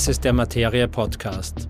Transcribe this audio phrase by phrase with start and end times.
[0.00, 1.68] Das ist der Materie Podcast.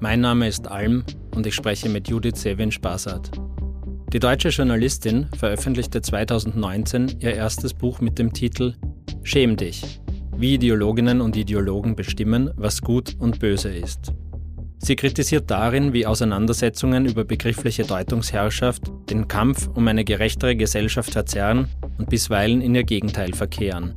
[0.00, 1.04] Mein Name ist Alm
[1.34, 3.30] und ich spreche mit Judith Sevin-Spassat.
[4.14, 8.72] Die deutsche Journalistin veröffentlichte 2019 ihr erstes Buch mit dem Titel
[9.24, 10.00] Schäm dich,
[10.38, 14.14] wie Ideologinnen und Ideologen bestimmen, was gut und böse ist.
[14.78, 21.68] Sie kritisiert darin, wie Auseinandersetzungen über begriffliche Deutungsherrschaft den Kampf um eine gerechtere Gesellschaft verzerren
[21.98, 23.96] und bisweilen in ihr Gegenteil verkehren.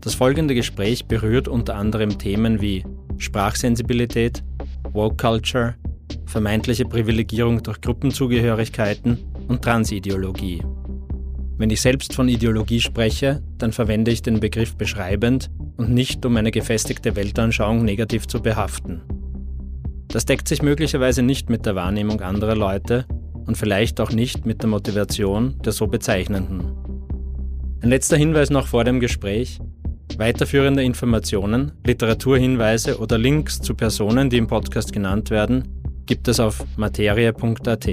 [0.00, 2.84] Das folgende Gespräch berührt unter anderem Themen wie
[3.18, 4.44] Sprachsensibilität,
[4.92, 5.74] Woke Culture,
[6.26, 10.62] vermeintliche Privilegierung durch Gruppenzugehörigkeiten und Transideologie.
[11.56, 16.36] Wenn ich selbst von Ideologie spreche, dann verwende ich den Begriff beschreibend und nicht um
[16.36, 19.02] eine gefestigte Weltanschauung negativ zu behaften.
[20.06, 23.06] Das deckt sich möglicherweise nicht mit der Wahrnehmung anderer Leute
[23.46, 26.72] und vielleicht auch nicht mit der Motivation der so Bezeichnenden.
[27.80, 29.58] Ein letzter Hinweis noch vor dem Gespräch.
[30.16, 36.64] Weiterführende Informationen, Literaturhinweise oder Links zu Personen, die im Podcast genannt werden, gibt es auf
[36.76, 37.88] materie.at.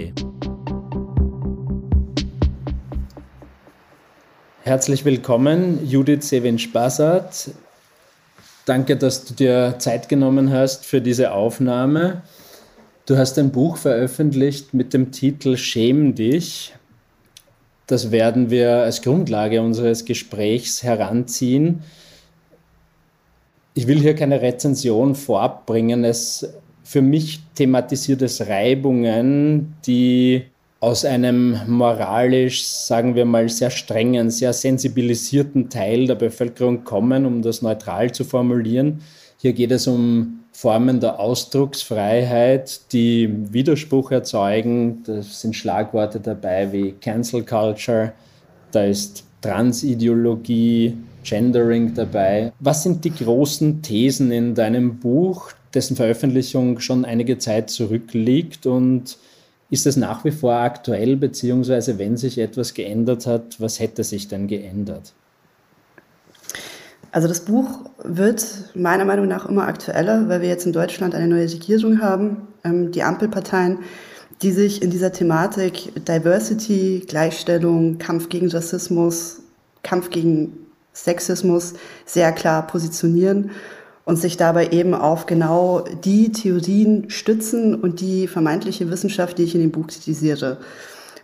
[4.62, 7.52] Herzlich willkommen, Judith Sevin-Spassat.
[8.66, 12.24] Danke, dass du dir Zeit genommen hast für diese Aufnahme.
[13.06, 16.74] Du hast ein Buch veröffentlicht mit dem Titel Schäm dich.
[17.86, 21.84] Das werden wir als Grundlage unseres Gesprächs heranziehen.
[23.78, 26.06] Ich will hier keine Rezension vorab bringen.
[26.06, 26.48] Es,
[26.84, 30.44] für mich thematisiert es Reibungen, die
[30.80, 37.42] aus einem moralisch, sagen wir mal, sehr strengen, sehr sensibilisierten Teil der Bevölkerung kommen, um
[37.42, 39.02] das neutral zu formulieren.
[39.38, 45.04] Hier geht es um Formen der Ausdrucksfreiheit, die Widerspruch erzeugen.
[45.04, 48.14] Da sind Schlagworte dabei wie Cancel Culture,
[48.72, 52.52] da ist Transideologie, Gendering dabei.
[52.60, 59.18] Was sind die großen Thesen in deinem Buch, dessen Veröffentlichung schon einige Zeit zurückliegt und
[59.70, 64.28] ist es nach wie vor aktuell, beziehungsweise wenn sich etwas geändert hat, was hätte sich
[64.28, 65.14] denn geändert?
[67.12, 71.28] Also das Buch wird meiner Meinung nach immer aktueller, weil wir jetzt in Deutschland eine
[71.28, 73.80] neue Regierung haben, ähm, die Ampelparteien,
[74.42, 79.42] die sich in dieser Thematik Diversity, Gleichstellung, Kampf gegen Rassismus,
[79.84, 81.74] Kampf gegen Sexismus
[82.06, 83.52] sehr klar positionieren
[84.06, 89.56] und sich dabei eben auf genau die Theorien stützen und die vermeintliche Wissenschaft, die ich
[89.56, 90.58] in dem Buch kritisiere.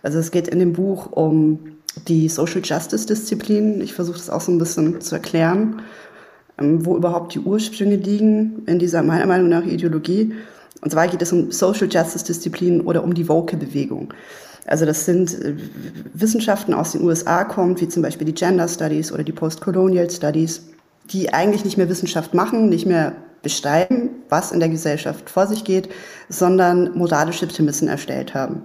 [0.03, 1.59] Also es geht in dem Buch um
[2.07, 3.81] die Social Justice Disziplin.
[3.81, 5.81] Ich versuche das auch so ein bisschen zu erklären,
[6.57, 10.33] ähm, wo überhaupt die Ursprünge liegen in dieser meiner Meinung nach Ideologie.
[10.81, 14.13] Und zwar geht es um Social Justice Disziplin oder um die Woke-Bewegung.
[14.65, 15.55] Also das sind äh,
[16.13, 20.63] Wissenschaften aus den USA kommt, wie zum Beispiel die Gender Studies oder die Postcolonial Studies,
[21.11, 25.63] die eigentlich nicht mehr Wissenschaft machen, nicht mehr beschreiben, was in der Gesellschaft vor sich
[25.63, 25.89] geht,
[26.29, 28.63] sondern moralische Prämissen erstellt haben.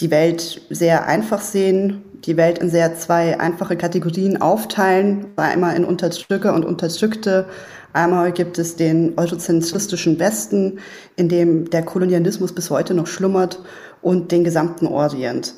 [0.00, 5.84] Die Welt sehr einfach sehen, die Welt in sehr zwei einfache Kategorien aufteilen, einmal in
[5.84, 7.46] Unterdrücker und Unterdrückte.
[7.96, 10.80] Einmal gibt es den eurozentristischen Westen,
[11.16, 13.62] in dem der Kolonialismus bis heute noch schlummert
[14.02, 15.54] und den gesamten Orient.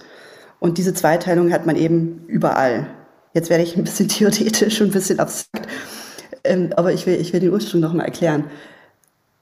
[0.61, 2.87] Und diese Zweiteilung hat man eben überall.
[3.35, 5.69] Jetzt werde ich ein bisschen theoretisch und ein bisschen abstrakt,
[6.45, 8.45] ähm, aber ich will, ich will den Ursprung noch mal erklären.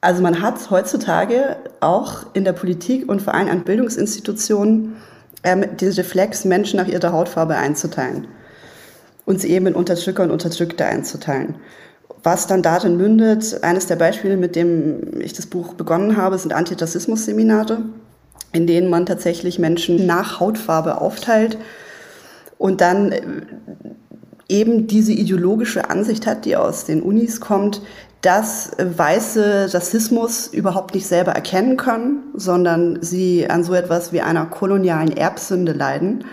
[0.01, 4.97] Also man hat heutzutage auch in der Politik und vor allem an Bildungsinstitutionen
[5.45, 8.27] ähm, den Reflex, Menschen nach ihrer Hautfarbe einzuteilen
[9.27, 11.57] und sie eben in Unterdrücker und Unterdrückte einzuteilen.
[12.23, 16.53] Was dann darin mündet, eines der Beispiele, mit dem ich das Buch begonnen habe, sind
[16.53, 17.83] Antirassismus-Seminare
[18.57, 21.59] in denen man tatsächlich Menschen nach Hautfarbe aufteilt
[22.59, 23.23] und dann äh,
[24.49, 27.83] eben diese ideologische Ansicht hat, die aus den Unis kommt,
[28.23, 34.47] dass weiße Rassismus überhaupt nicht selber erkennen können, sondern sie an so etwas wie einer
[34.47, 36.25] kolonialen Erbsünde leiden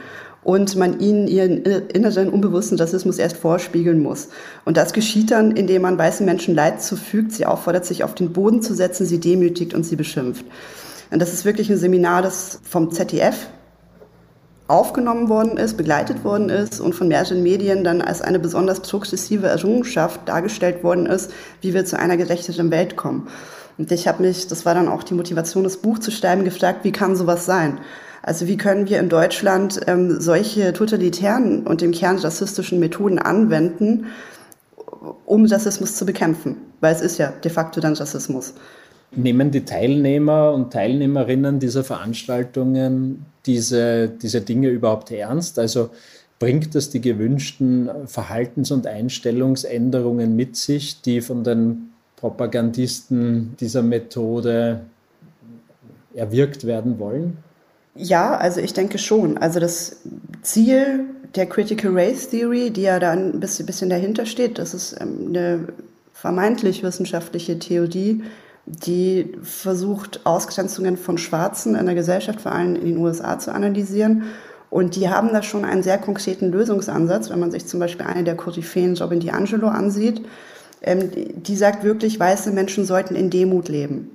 [0.43, 4.29] und man ihnen ihren inneren unbewussten Rassismus erst vorspiegeln muss.
[4.65, 8.33] Und das geschieht dann, indem man weißen Menschen Leid zufügt, sie auffordert, sich auf den
[8.33, 10.45] Boden zu setzen, sie demütigt und sie beschimpft.
[11.11, 13.47] Und das ist wirklich ein Seminar, das vom ZDF
[14.67, 19.47] aufgenommen worden ist, begleitet worden ist und von mehreren Medien dann als eine besonders progressive
[19.47, 21.31] Errungenschaft dargestellt worden ist,
[21.61, 23.27] wie wir zu einer gerechteren Welt kommen.
[23.77, 26.83] Und ich habe mich, das war dann auch die Motivation, das Buch zu schreiben, gefragt,
[26.83, 27.79] wie kann sowas sein?
[28.25, 34.05] Also wie können wir in Deutschland ähm, solche totalitären und im Kern rassistischen Methoden anwenden,
[35.25, 36.55] um Rassismus zu bekämpfen?
[36.79, 38.53] Weil es ist ja de facto dann Rassismus.
[39.11, 45.59] Nehmen die Teilnehmer und Teilnehmerinnen dieser Veranstaltungen diese, diese Dinge überhaupt ernst?
[45.59, 45.89] Also
[46.39, 54.79] bringt das die gewünschten Verhaltens- und Einstellungsänderungen mit sich, die von den Propagandisten dieser Methode
[56.15, 57.37] erwirkt werden wollen?
[57.95, 59.37] Ja, also ich denke schon.
[59.37, 59.97] Also das
[60.41, 61.05] Ziel
[61.35, 65.67] der Critical Race Theory, die ja da ein bisschen, dahinter steht, das ist ähm, eine
[66.13, 68.23] vermeintlich wissenschaftliche Theorie,
[68.65, 74.23] die versucht, Ausgrenzungen von Schwarzen in der Gesellschaft, vor allem in den USA, zu analysieren.
[74.69, 78.23] Und die haben da schon einen sehr konkreten Lösungsansatz, wenn man sich zum Beispiel eine
[78.23, 80.21] der Koryphäen, Robin DiAngelo, ansieht.
[80.81, 84.09] Ähm, die sagt wirklich, weiße Menschen sollten in Demut leben.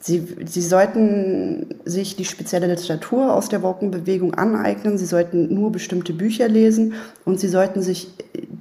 [0.00, 6.12] Sie, sie sollten sich die spezielle Literatur aus der Wokenbewegung aneignen, sie sollten nur bestimmte
[6.12, 6.94] Bücher lesen
[7.24, 8.08] und sie sollten sich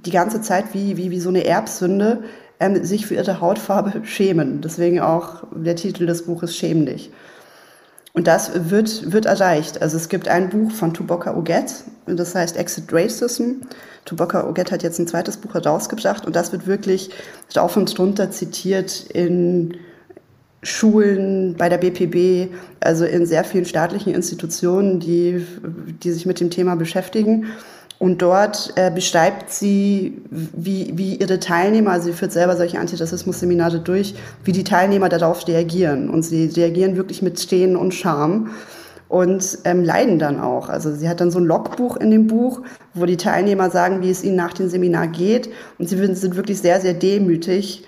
[0.05, 2.23] die ganze Zeit wie, wie, wie so eine Erbsünde
[2.59, 4.61] ähm, sich für ihre Hautfarbe schämen.
[4.61, 7.11] Deswegen auch der Titel des Buches Schäm dich.
[8.13, 9.81] Und das wird, wird erreicht.
[9.81, 13.61] Also es gibt ein Buch von Tuboka Oget, das heißt Exit Racism.
[14.05, 17.09] Tuboka Oget hat jetzt ein zweites Buch herausgebracht und das wird wirklich
[17.57, 19.75] rauf und runter zitiert in
[20.65, 25.45] Schulen, bei der BPB, also in sehr vielen staatlichen Institutionen, die,
[26.03, 27.45] die sich mit dem Thema beschäftigen.
[27.97, 33.79] Und dort äh, beschreibt sie, wie, wie ihre Teilnehmer, also sie führt selber solche Antirassismus-Seminare
[33.79, 36.09] durch, wie die Teilnehmer darauf reagieren.
[36.09, 38.49] Und sie reagieren wirklich mit Stehen und Scham
[39.07, 40.67] und ähm, leiden dann auch.
[40.67, 42.63] Also sie hat dann so ein Logbuch in dem Buch,
[42.95, 45.49] wo die Teilnehmer sagen, wie es ihnen nach dem Seminar geht.
[45.77, 47.85] Und sie sind wirklich sehr, sehr demütig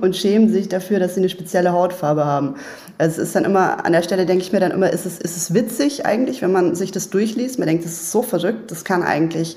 [0.00, 2.56] und schämen sich dafür, dass sie eine spezielle Hautfarbe haben.
[2.98, 5.18] Also es ist dann immer, an der Stelle denke ich mir dann immer, ist es,
[5.18, 7.58] ist es witzig eigentlich, wenn man sich das durchliest?
[7.58, 9.56] Man denkt, das ist so verrückt, das kann eigentlich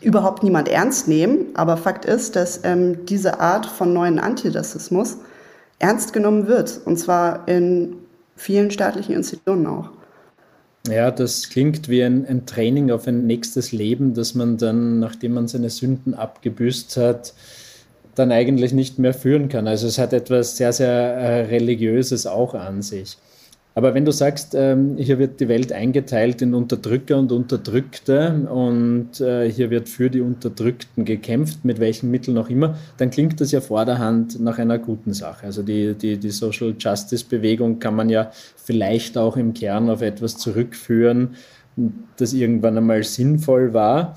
[0.00, 1.46] überhaupt niemand ernst nehmen.
[1.54, 5.18] Aber Fakt ist, dass ähm, diese Art von neuen Antirassismus
[5.78, 6.80] ernst genommen wird.
[6.84, 7.96] Und zwar in
[8.36, 9.90] vielen staatlichen Institutionen auch.
[10.88, 15.32] Ja, das klingt wie ein, ein Training auf ein nächstes Leben, dass man dann, nachdem
[15.32, 17.32] man seine Sünden abgebüßt hat,
[18.14, 19.66] dann eigentlich nicht mehr führen kann.
[19.66, 23.16] Also es hat etwas sehr, sehr äh, Religiöses auch an sich.
[23.76, 29.20] Aber wenn du sagst, ähm, hier wird die Welt eingeteilt in Unterdrücker und Unterdrückte und
[29.20, 33.50] äh, hier wird für die Unterdrückten gekämpft, mit welchen Mitteln auch immer, dann klingt das
[33.50, 35.46] ja vorderhand nach einer guten Sache.
[35.46, 40.02] Also die, die, die Social Justice Bewegung kann man ja vielleicht auch im Kern auf
[40.02, 41.30] etwas zurückführen,
[42.16, 44.16] das irgendwann einmal sinnvoll war.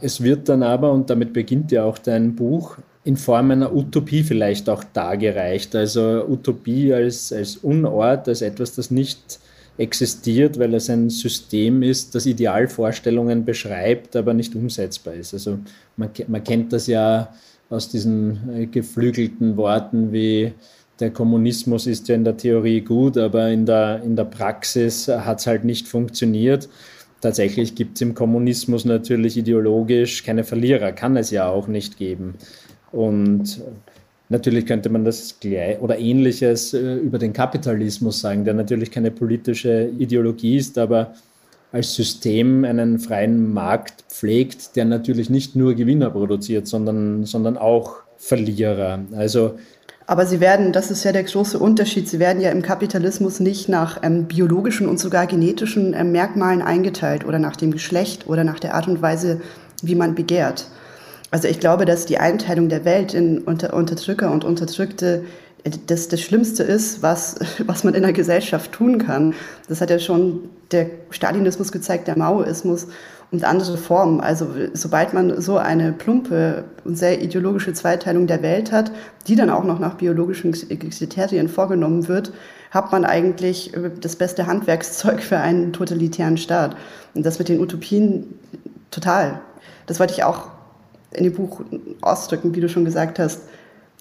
[0.00, 4.24] Es wird dann aber, und damit beginnt ja auch dein Buch, in Form einer Utopie
[4.24, 5.76] vielleicht auch dargereicht.
[5.76, 9.38] Also Utopie als, als Unort, als etwas, das nicht
[9.78, 15.34] existiert, weil es ein System ist, das Idealvorstellungen beschreibt, aber nicht umsetzbar ist.
[15.34, 15.60] Also
[15.96, 17.32] man, man kennt das ja
[17.70, 20.52] aus diesen äh, geflügelten Worten wie
[20.98, 25.40] der Kommunismus ist ja in der Theorie gut, aber in der, in der Praxis hat
[25.40, 26.70] es halt nicht funktioniert.
[27.20, 32.34] Tatsächlich gibt es im Kommunismus natürlich ideologisch keine Verlierer, kann es ja auch nicht geben.
[32.96, 33.60] Und
[34.28, 39.10] natürlich könnte man das gleich oder ähnliches äh, über den Kapitalismus sagen, der natürlich keine
[39.10, 41.14] politische Ideologie ist, aber
[41.72, 47.96] als System einen freien Markt pflegt, der natürlich nicht nur Gewinner produziert, sondern, sondern auch
[48.16, 49.00] Verlierer.
[49.14, 49.56] Also
[50.08, 53.68] aber sie werden, das ist ja der große Unterschied, sie werden ja im Kapitalismus nicht
[53.68, 58.60] nach ähm, biologischen und sogar genetischen ähm, Merkmalen eingeteilt oder nach dem Geschlecht oder nach
[58.60, 59.40] der Art und Weise,
[59.82, 60.68] wie man begehrt.
[61.30, 65.24] Also ich glaube, dass die Einteilung der Welt in Unter Unterdrücker und Unterdrückte
[65.86, 69.34] das, das Schlimmste ist, was, was man in der Gesellschaft tun kann.
[69.68, 72.88] Das hat ja schon der Stalinismus gezeigt, der Maoismus
[73.30, 74.20] und andere Formen.
[74.20, 78.92] Also sobald man so eine plumpe und sehr ideologische Zweiteilung der Welt hat,
[79.26, 82.32] die dann auch noch nach biologischen Kriterien vorgenommen wird,
[82.70, 86.76] hat man eigentlich das beste Handwerkszeug für einen totalitären Staat.
[87.14, 88.26] Und das mit den Utopien
[88.90, 89.40] total.
[89.86, 90.55] Das wollte ich auch
[91.16, 91.62] in dem Buch
[92.00, 93.42] ausdrücken, wie du schon gesagt hast.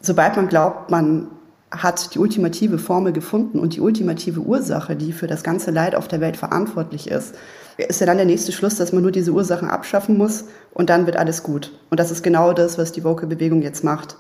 [0.02, 1.28] Sobald man glaubt, man
[1.72, 6.08] hat die ultimative Formel gefunden und die ultimative Ursache, die für das ganze Leid auf
[6.08, 7.36] der Welt verantwortlich ist,
[7.78, 11.06] ist ja dann der nächste Schluss, dass man nur diese Ursachen abschaffen muss und dann
[11.06, 11.74] wird alles gut.
[11.90, 14.16] Und das ist genau das, was die Woke-Bewegung jetzt macht.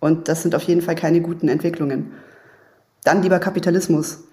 [0.00, 2.12] Und das sind auf jeden Fall keine guten Entwicklungen.
[3.04, 4.24] Dann lieber Kapitalismus.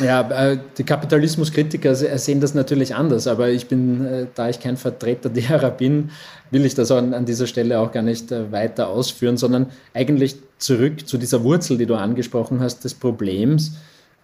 [0.00, 4.76] Ja, äh, die Kapitalismuskritiker sehen das natürlich anders, aber ich bin, äh, da ich kein
[4.76, 6.10] Vertreter derer bin,
[6.50, 11.06] will ich das an, dieser Stelle auch gar nicht äh, weiter ausführen, sondern eigentlich zurück
[11.06, 13.72] zu dieser Wurzel, die du angesprochen hast, des Problems.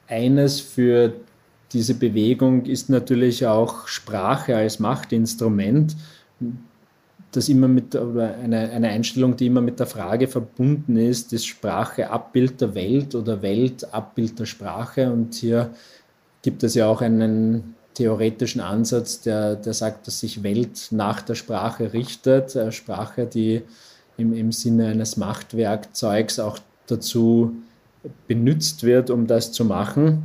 [0.09, 1.12] Eines für
[1.73, 5.97] diese Bewegung ist natürlich auch Sprache als Machtinstrument
[7.33, 11.47] das immer mit, oder eine, eine Einstellung, die immer mit der Frage verbunden ist, ist
[11.47, 15.11] Sprache Abbild der Welt oder Welt Abbild der Sprache?
[15.11, 15.71] Und hier
[16.43, 21.35] gibt es ja auch einen theoretischen Ansatz, der, der sagt, dass sich Welt nach der
[21.35, 22.57] Sprache richtet.
[22.73, 23.62] Sprache, die
[24.17, 27.55] im, im Sinne eines Machtwerkzeugs auch dazu
[28.27, 30.25] benutzt wird, um das zu machen.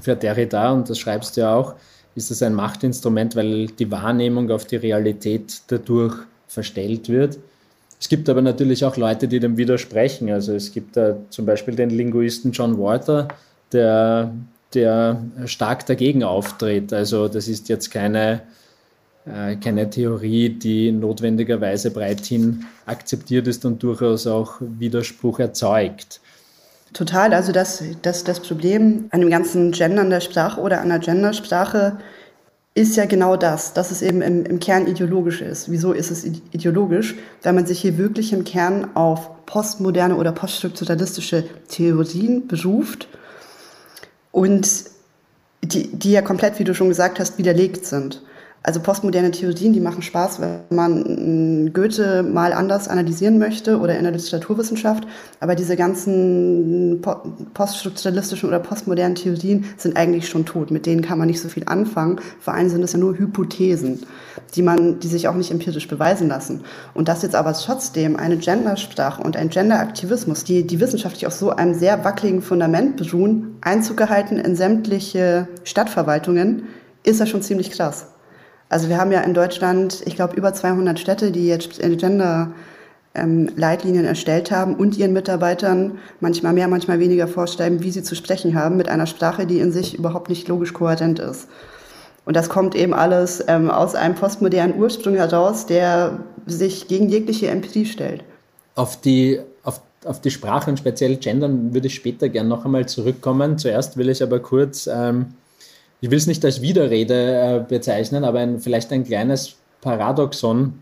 [0.00, 1.74] Für Derrida, und das schreibst du ja auch,
[2.14, 6.14] ist es ein Machtinstrument, weil die Wahrnehmung auf die Realität dadurch
[6.46, 7.38] verstellt wird.
[8.00, 10.28] Es gibt aber natürlich auch Leute, die dem widersprechen.
[10.30, 13.28] Also es gibt da zum Beispiel den Linguisten John Walter,
[13.70, 14.34] der,
[14.74, 16.92] der stark dagegen auftritt.
[16.92, 18.42] Also das ist jetzt keine,
[19.24, 26.20] äh, keine Theorie, die notwendigerweise breithin akzeptiert ist und durchaus auch Widerspruch erzeugt.
[26.92, 30.98] Total, also das, das, das Problem an dem ganzen Gendern der Sprache oder an der
[30.98, 31.98] Gendersprache
[32.74, 35.70] ist ja genau das, dass es eben im, im Kern ideologisch ist.
[35.70, 37.14] Wieso ist es ideologisch?
[37.42, 43.08] Weil man sich hier wirklich im Kern auf postmoderne oder poststrukturalistische Theorien beruft
[44.30, 44.68] und
[45.62, 48.22] die, die ja komplett, wie du schon gesagt hast, widerlegt sind.
[48.64, 54.04] Also postmoderne Theorien, die machen Spaß, wenn man Goethe mal anders analysieren möchte oder in
[54.04, 55.04] der Literaturwissenschaft.
[55.40, 57.02] Aber diese ganzen
[57.54, 60.70] poststrukturalistischen oder postmodernen Theorien sind eigentlich schon tot.
[60.70, 62.20] Mit denen kann man nicht so viel anfangen.
[62.38, 64.04] Vor allem sind es ja nur Hypothesen,
[64.54, 66.60] die man, die sich auch nicht empirisch beweisen lassen.
[66.94, 71.50] Und dass jetzt aber trotzdem eine Gendersprache und ein Genderaktivismus, die, die wissenschaftlich auf so
[71.50, 76.62] einem sehr wackeligen Fundament beruhen, Einzug gehalten in sämtliche Stadtverwaltungen,
[77.02, 78.06] ist ja schon ziemlich krass.
[78.72, 84.08] Also wir haben ja in Deutschland, ich glaube, über 200 Städte, die jetzt Gender-Leitlinien ähm,
[84.08, 88.78] erstellt haben und ihren Mitarbeitern manchmal mehr, manchmal weniger vorschreiben, wie sie zu sprechen haben,
[88.78, 91.48] mit einer Sprache, die in sich überhaupt nicht logisch kohärent ist.
[92.24, 97.48] Und das kommt eben alles ähm, aus einem postmodernen Ursprung heraus, der sich gegen jegliche
[97.48, 98.24] Empirie stellt.
[98.74, 102.86] Auf die, auf, auf die Sprache und speziell Gendern würde ich später gerne noch einmal
[102.86, 103.58] zurückkommen.
[103.58, 105.34] Zuerst will ich aber kurz ähm,
[106.02, 110.74] ich will es nicht als Widerrede äh, bezeichnen, aber ein, vielleicht ein kleines Paradoxon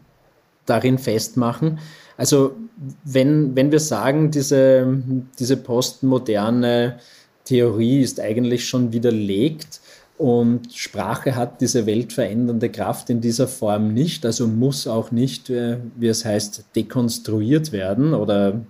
[0.65, 1.79] darin festmachen.
[2.17, 2.57] Also
[3.05, 5.03] wenn, wenn wir sagen, diese,
[5.39, 6.99] diese postmoderne
[7.45, 9.81] Theorie ist eigentlich schon widerlegt
[10.17, 15.77] und Sprache hat diese weltverändernde Kraft in dieser Form nicht, also muss auch nicht, äh,
[15.97, 18.63] wie es heißt, dekonstruiert werden oder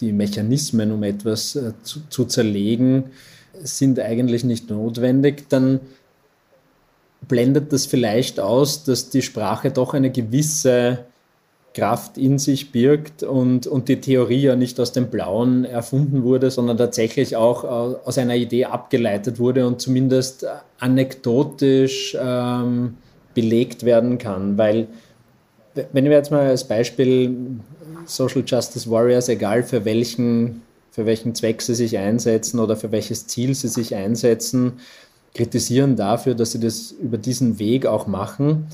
[0.00, 3.10] die Mechanismen, um etwas äh, zu, zu zerlegen,
[3.62, 5.80] sind eigentlich nicht notwendig, dann
[7.28, 11.00] blendet das vielleicht aus, dass die Sprache doch eine gewisse
[11.74, 16.50] Kraft in sich birgt und, und die Theorie ja nicht aus dem Blauen erfunden wurde,
[16.50, 20.46] sondern tatsächlich auch aus einer Idee abgeleitet wurde und zumindest
[20.80, 22.96] anekdotisch ähm,
[23.34, 24.58] belegt werden kann.
[24.58, 24.88] Weil,
[25.92, 27.36] wenn wir jetzt mal als Beispiel
[28.04, 33.26] Social Justice Warriors, egal für welchen für welchen Zweck sie sich einsetzen oder für welches
[33.26, 34.74] Ziel sie sich einsetzen,
[35.34, 38.66] kritisieren dafür, dass sie das über diesen Weg auch machen,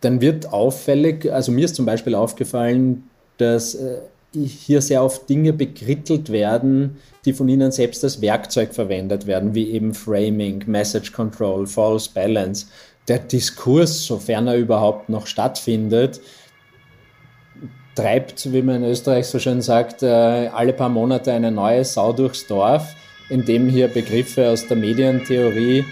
[0.00, 3.04] dann wird auffällig, also mir ist zum Beispiel aufgefallen,
[3.38, 3.98] dass äh,
[4.34, 9.70] hier sehr oft Dinge bekrittelt werden, die von ihnen selbst als Werkzeug verwendet werden, wie
[9.70, 12.66] eben Framing, Message Control, False Balance.
[13.08, 16.20] Der Diskurs, sofern er überhaupt noch stattfindet,
[17.94, 22.12] treibt, wie man in Österreich so schön sagt, äh, alle paar Monate eine neue Sau
[22.12, 22.94] durchs Dorf,
[23.28, 25.84] indem hier Begriffe aus der Medientheorie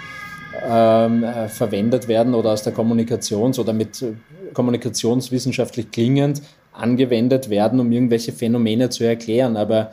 [0.68, 4.04] ähm, äh, verwendet werden oder aus der Kommunikations- oder mit
[4.52, 6.42] kommunikationswissenschaftlich klingend
[6.72, 9.56] angewendet werden, um irgendwelche Phänomene zu erklären.
[9.56, 9.92] Aber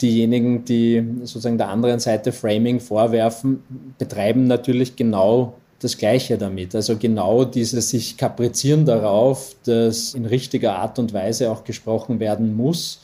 [0.00, 3.62] diejenigen, die sozusagen der anderen Seite Framing vorwerfen,
[3.98, 6.74] betreiben natürlich genau das Gleiche damit.
[6.74, 12.54] Also genau dieses sich kaprizieren darauf, dass in richtiger Art und Weise auch gesprochen werden
[12.54, 13.00] muss,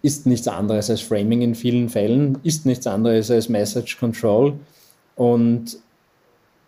[0.00, 4.54] ist nichts anderes als Framing in vielen Fällen, ist nichts anderes als Message Control.
[5.14, 5.78] Und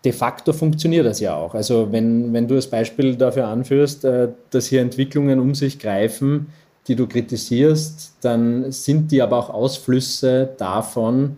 [0.05, 1.55] de facto funktioniert das ja auch.
[1.55, 6.47] Also wenn, wenn du als Beispiel dafür anführst, äh, dass hier Entwicklungen um sich greifen,
[6.87, 11.37] die du kritisierst, dann sind die aber auch Ausflüsse davon,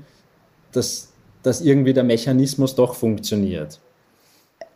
[0.74, 1.14] dass
[1.48, 3.80] dass irgendwie der Mechanismus doch funktioniert?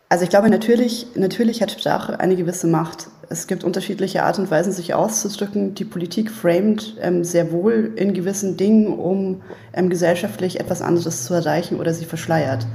[0.09, 3.07] Also ich glaube, natürlich, natürlich hat Sprache eine gewisse Macht.
[3.29, 5.73] Es gibt unterschiedliche Art und Weisen, sich auszudrücken.
[5.73, 9.41] Die Politik framet ähm, sehr wohl in gewissen Dingen, um
[9.73, 12.67] ähm, gesellschaftlich etwas anderes zu erreichen oder sie verschleiert.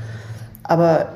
[0.63, 1.13] Aber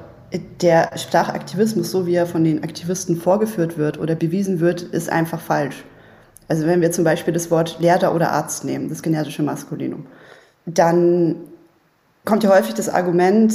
[0.60, 5.40] der Sprachaktivismus, so wie er von den Aktivisten vorgeführt wird oder bewiesen wird, ist einfach
[5.40, 5.84] falsch.
[6.48, 10.06] Also wenn wir zum Beispiel das Wort Lehrer oder Arzt nehmen, das generische Maskulinum,
[10.66, 11.36] dann
[12.30, 13.52] kommt ja häufig das Argument,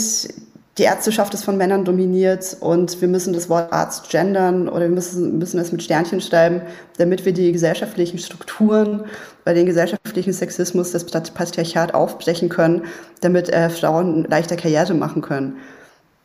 [0.77, 4.89] die Ärzteschaft ist von Männern dominiert und wir müssen das Wort Arzt gendern oder wir
[4.89, 6.61] müssen, müssen es mit Sternchen schreiben,
[6.97, 9.05] damit wir die gesellschaftlichen Strukturen
[9.45, 12.81] bei den gesellschaftlichen Sexismus, das Patriarchat aufbrechen können,
[13.21, 15.55] damit äh, Frauen leichter Karriere machen können.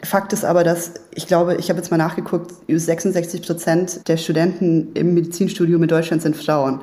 [0.02, 4.92] Fakt ist aber, dass ich glaube, ich habe jetzt mal nachgeguckt, 66 Prozent der Studenten
[4.94, 6.80] im Medizinstudium in Deutschland sind Frauen.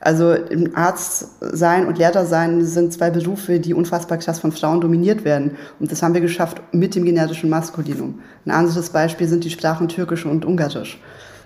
[0.00, 0.36] Also
[0.74, 5.56] Arzt sein und Lehrer sein sind zwei Berufe, die unfassbar krass von Frauen dominiert werden.
[5.80, 8.20] Und das haben wir geschafft mit dem genetischen Maskulinum.
[8.44, 11.00] Ein anderes Beispiel sind die Sprachen Türkisch und Ungarisch.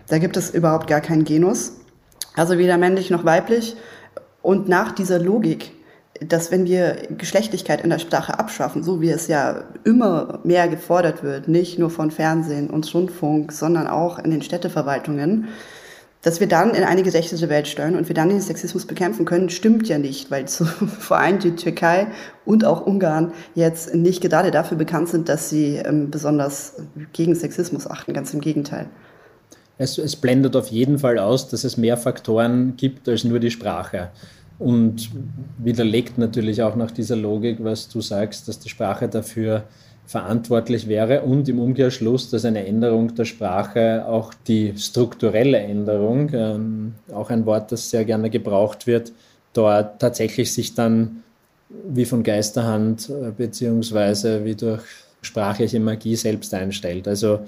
[0.08, 1.72] Da gibt es überhaupt gar keinen Genus.
[2.34, 3.76] Also weder männlich noch weiblich.
[4.42, 5.72] Und nach dieser Logik,
[6.20, 11.22] dass wenn wir Geschlechtlichkeit in der Sprache abschaffen, so wie es ja immer mehr gefordert
[11.22, 15.48] wird, nicht nur von Fernsehen und Rundfunk, sondern auch in den Städteverwaltungen,
[16.22, 19.48] dass wir dann in eine gerechte Welt steuern und wir dann den Sexismus bekämpfen können,
[19.48, 20.64] stimmt ja nicht, weil zu,
[20.98, 22.08] vor allem die Türkei
[22.44, 26.74] und auch Ungarn jetzt nicht gerade dafür bekannt sind, dass sie ähm, besonders
[27.12, 28.88] gegen Sexismus achten, ganz im Gegenteil.
[29.78, 33.50] Es, es blendet auf jeden Fall aus, dass es mehr Faktoren gibt als nur die
[33.50, 34.10] Sprache.
[34.58, 35.10] Und
[35.56, 39.64] widerlegt natürlich auch nach dieser Logik, was du sagst, dass die Sprache dafür
[40.10, 46.94] verantwortlich wäre und im Umkehrschluss, dass eine Änderung der Sprache auch die strukturelle Änderung, ähm,
[47.14, 49.12] auch ein Wort, das sehr gerne gebraucht wird,
[49.52, 51.22] dort tatsächlich sich dann
[51.88, 54.82] wie von Geisterhand äh, beziehungsweise wie durch
[55.22, 57.06] sprachliche Magie selbst einstellt.
[57.06, 57.38] Also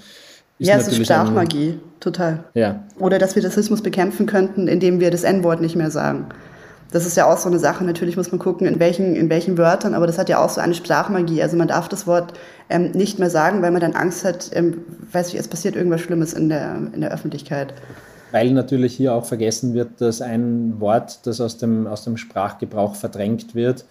[0.57, 2.45] ist ja, es ist Sprachmagie, ein, total.
[2.53, 2.81] Ja.
[2.97, 6.27] Oder dass wir Rassismus bekämpfen könnten, indem wir das N-Wort nicht mehr sagen.
[6.93, 7.83] Das ist ja auch so eine Sache.
[7.83, 10.61] Natürlich muss man gucken, in welchen, in welchen Wörtern, aber das hat ja auch so
[10.61, 11.41] eine Sprachmagie.
[11.41, 12.33] Also man darf das Wort
[12.69, 14.77] ähm, nicht mehr sagen, weil man dann Angst hat, ähm,
[15.11, 17.73] weiß ich, es passiert irgendwas Schlimmes in der, in der Öffentlichkeit.
[18.31, 22.93] Weil natürlich hier auch vergessen wird, dass ein Wort, das aus dem, aus dem Sprachgebrauch
[22.93, 23.85] verdrängt wird,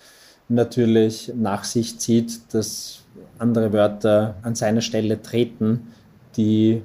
[0.49, 3.01] natürlich nach sich zieht, dass
[3.37, 5.89] andere Wörter an seine Stelle treten,
[6.37, 6.83] die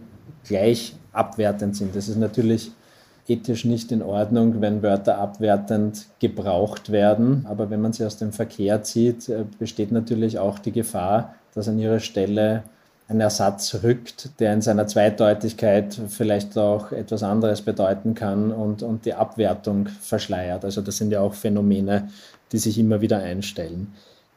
[0.48, 1.96] gleich abwertend sind.
[1.96, 2.72] Das ist natürlich
[3.28, 7.46] ethisch nicht in Ordnung, wenn Wörter abwertend gebraucht werden.
[7.50, 11.68] Aber wenn man sie aus dem Verkehr zieht, äh, besteht natürlich auch die Gefahr, dass
[11.68, 12.64] an ihrer Stelle
[13.10, 19.06] ein Ersatz rückt, der in seiner Zweideutigkeit vielleicht auch etwas anderes bedeuten kann und, und
[19.06, 20.66] die Abwertung verschleiert.
[20.66, 22.10] Also das sind ja auch Phänomene,
[22.52, 23.94] die sich immer wieder einstellen.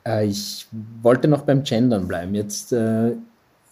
[0.06, 0.66] Äh, ich
[1.02, 2.34] wollte noch beim Gendern bleiben.
[2.34, 3.12] Jetzt äh,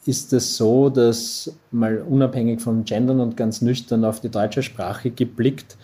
[0.09, 5.11] ist es so, dass mal unabhängig vom Gendern und ganz nüchtern auf die deutsche Sprache
[5.11, 5.77] geblickt,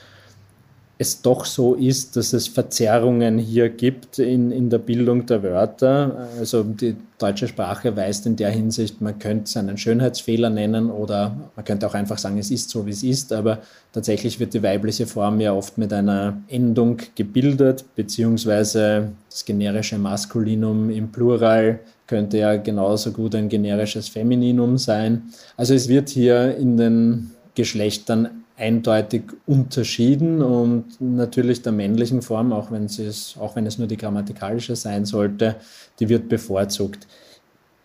[0.97, 6.29] es doch so ist, dass es Verzerrungen hier gibt in, in der Bildung der Wörter.
[6.39, 11.37] Also die deutsche Sprache weist in der Hinsicht, man könnte es einen Schönheitsfehler nennen oder
[11.57, 13.59] man könnte auch einfach sagen, es ist so, wie es ist, aber
[13.93, 20.91] tatsächlich wird die weibliche Form ja oft mit einer Endung gebildet, beziehungsweise das generische Maskulinum
[20.91, 25.31] im Plural könnte ja genauso gut ein generisches Femininum sein.
[25.57, 32.71] Also es wird hier in den Geschlechtern eindeutig unterschieden und natürlich der männlichen Form, auch
[32.71, 35.57] wenn es, auch wenn es nur die grammatikalische sein sollte,
[35.99, 37.07] die wird bevorzugt.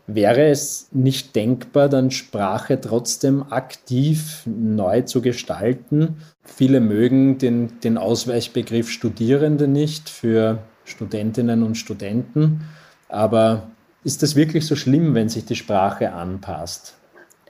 [0.06, 6.16] Wäre es nicht denkbar, dann Sprache trotzdem aktiv neu zu gestalten?
[6.44, 12.62] Viele mögen den, den Ausweichbegriff Studierende nicht für Studentinnen und Studenten,
[13.08, 13.70] aber
[14.04, 16.96] ist das wirklich so schlimm, wenn sich die Sprache anpasst?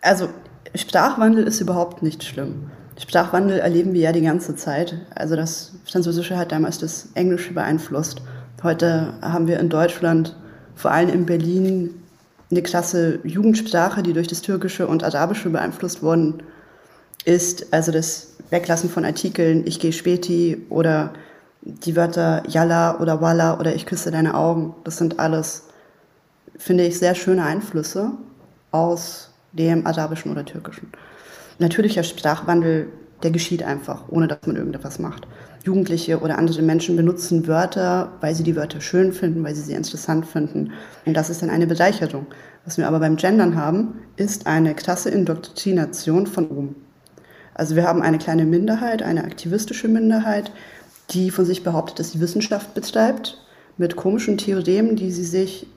[0.02, 0.30] Also
[0.76, 2.72] Sprachwandel ist überhaupt nicht schlimm.
[2.98, 4.96] Sprachwandel erleben wir ja die ganze Zeit.
[5.16, 8.22] Also das Französische hat damals das Englische beeinflusst.
[8.62, 10.36] Heute haben wir in Deutschland,
[10.76, 11.92] vor allem in Berlin,
[12.52, 16.44] eine klasse Jugendsprache, die durch das Türkische und Arabische beeinflusst worden
[17.24, 17.72] ist.
[17.74, 21.14] Also das Weglassen von Artikeln, ich gehe späti oder
[21.62, 24.76] die Wörter Yalla oder Walla oder ich küsse deine Augen.
[24.84, 25.69] Das sind alles,
[26.60, 28.12] finde ich, sehr schöne Einflüsse
[28.70, 30.92] aus dem Arabischen oder Türkischen
[31.60, 32.88] natürlicher Sprachwandel,
[33.22, 35.28] der geschieht einfach, ohne dass man irgendetwas macht.
[35.64, 39.74] Jugendliche oder andere Menschen benutzen Wörter, weil sie die Wörter schön finden, weil sie sie
[39.74, 40.72] interessant finden.
[41.06, 42.28] Und das ist dann eine Bereicherung.
[42.64, 46.76] Was wir aber beim Gendern haben, ist eine krasse Indoktrination von oben.
[47.54, 50.52] Also wir haben eine kleine Minderheit, eine aktivistische Minderheit,
[51.10, 53.46] die von sich behauptet, dass sie Wissenschaft betreibt,
[53.76, 55.68] mit komischen Theoremen, die sie sich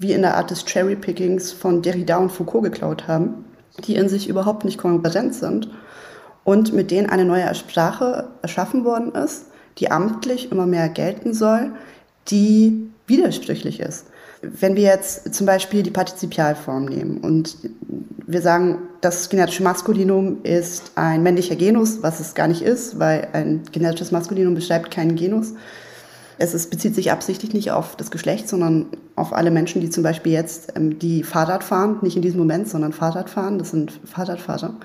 [0.00, 3.44] wie in der Art des Cherrypickings von Derrida und Foucault geklaut haben
[3.86, 5.68] die in sich überhaupt nicht kohärent sind
[6.44, 9.46] und mit denen eine neue Sprache erschaffen worden ist,
[9.78, 11.72] die amtlich immer mehr gelten soll,
[12.28, 14.06] die widersprüchlich ist.
[14.42, 17.56] Wenn wir jetzt zum Beispiel die Partizipialform nehmen und
[18.26, 23.28] wir sagen, das genetische Maskulinum ist ein männlicher Genus, was es gar nicht ist, weil
[23.32, 25.54] ein genetisches Maskulinum beschreibt keinen Genus,
[26.38, 30.02] es ist, bezieht sich absichtlich nicht auf das Geschlecht, sondern auf alle Menschen, die zum
[30.02, 33.58] Beispiel jetzt ähm, die Fahrrad fahren, nicht in diesem Moment, sondern Fahrrad fahren.
[33.58, 34.76] Das sind Fahrradfahrer.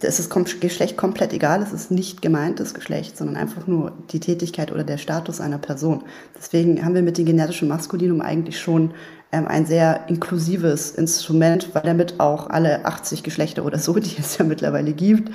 [0.00, 1.60] Es ist Geschlecht komplett egal.
[1.60, 5.58] Es ist nicht gemeint das Geschlecht, sondern einfach nur die Tätigkeit oder der Status einer
[5.58, 6.04] Person.
[6.36, 8.92] Deswegen haben wir mit dem genetischen Maskulinum eigentlich schon
[9.32, 14.38] ähm, ein sehr inklusives Instrument, weil damit auch alle 80 Geschlechter oder so, die es
[14.38, 15.32] ja mittlerweile gibt,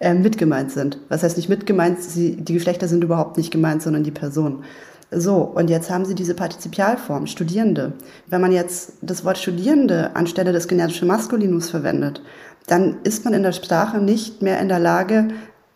[0.00, 0.98] äh, mitgemeint sind.
[1.08, 2.02] Was heißt nicht mitgemeint?
[2.02, 4.64] Sie, die Geschlechter sind überhaupt nicht gemeint, sondern die Person.
[5.12, 7.92] So, und jetzt haben Sie diese Partizipialform, Studierende.
[8.26, 12.22] Wenn man jetzt das Wort Studierende anstelle des generischen Maskulinus verwendet,
[12.66, 15.28] dann ist man in der Sprache nicht mehr in der Lage,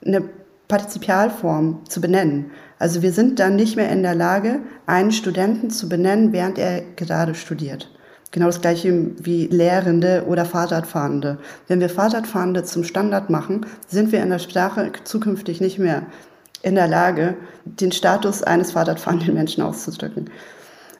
[0.04, 0.22] eine
[0.68, 2.52] Partizipialform zu benennen.
[2.78, 6.82] Also wir sind dann nicht mehr in der Lage, einen Studenten zu benennen, während er
[6.96, 7.90] gerade studiert.
[8.34, 11.38] Genau das gleiche wie Lehrende oder Fahrradfahrende.
[11.68, 16.02] Wenn wir Fahrradfahrende zum Standard machen, sind wir in der Sprache zukünftig nicht mehr
[16.60, 20.30] in der Lage, den Status eines Fahrradfahrenden Menschen auszudrücken.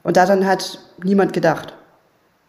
[0.01, 1.73] Und daran hat niemand gedacht.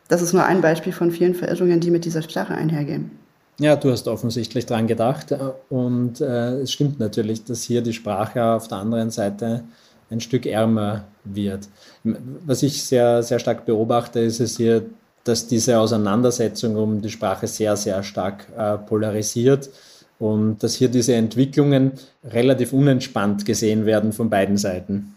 [0.07, 3.11] Das ist nur ein Beispiel von vielen Verirrungen, die mit dieser Sprache einhergehen.
[3.59, 5.35] Ja, du hast offensichtlich dran gedacht
[5.69, 9.65] und äh, es stimmt natürlich, dass hier die Sprache auf der anderen Seite
[10.11, 11.03] ein Stück ärmer
[11.35, 11.69] wird.
[12.05, 14.85] Was ich sehr, sehr stark beobachte, ist es hier,
[15.25, 19.71] dass diese Auseinandersetzung um die Sprache sehr, sehr stark äh, polarisiert
[20.19, 21.93] und dass hier diese Entwicklungen
[22.25, 25.15] relativ unentspannt gesehen werden von beiden Seiten.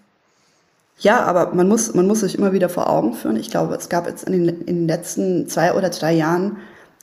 [1.00, 3.38] Ja, aber man muss, man muss sich immer wieder vor Augen führen.
[3.38, 6.58] Ich glaube, es gab jetzt in den, in den letzten zwei oder drei Jahren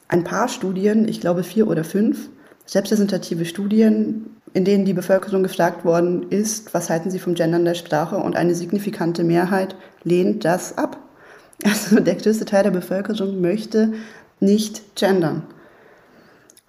[0.09, 2.29] ein paar Studien, ich glaube vier oder fünf,
[2.75, 7.75] repräsentative Studien, in denen die Bevölkerung gefragt worden ist, was halten Sie vom Gendern der
[7.75, 8.17] Sprache?
[8.17, 10.97] Und eine signifikante Mehrheit lehnt das ab.
[11.63, 13.93] Also der größte Teil der Bevölkerung möchte
[14.41, 15.43] nicht gendern.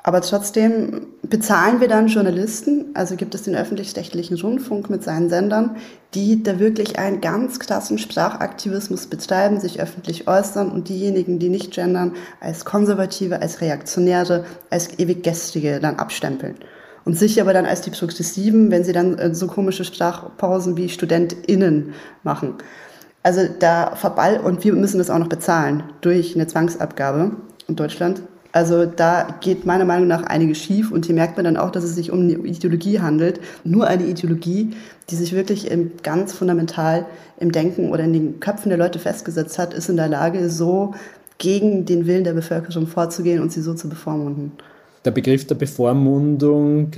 [0.04, 5.78] Aber trotzdem bezahlen wir dann Journalisten, also gibt es den öffentlich-rechtlichen Rundfunk mit seinen Sendern,
[6.14, 11.74] die da wirklich einen ganz klassen Sprachaktivismus betreiben, sich öffentlich äußern und diejenigen, die nicht
[11.74, 16.56] gendern, als Konservative, als Reaktionäre, als ewig Gestrige dann abstempeln.
[17.08, 20.90] Und sich aber dann als die Progressiven, wenn sie dann äh, so komische Sprachpausen wie
[20.90, 21.94] StudentInnen
[22.24, 22.56] machen.
[23.24, 27.32] Also da verball, und wir müssen das auch noch bezahlen durch eine Zwangsabgabe
[27.70, 28.24] in Deutschland.
[28.52, 31.86] Also da geht meiner Meinung nach einiges schief und hier merkt man dann auch, dass
[31.86, 33.40] es sich um eine Ideologie handelt.
[33.64, 34.72] Nur eine Ideologie,
[35.10, 35.72] die sich wirklich
[36.04, 37.06] ganz fundamental
[37.40, 40.94] im Denken oder in den Köpfen der Leute festgesetzt hat, ist in der Lage, so
[41.38, 44.52] gegen den Willen der Bevölkerung vorzugehen und sie so zu bevormunden.
[45.08, 46.92] Der Begriff der Bevormundung,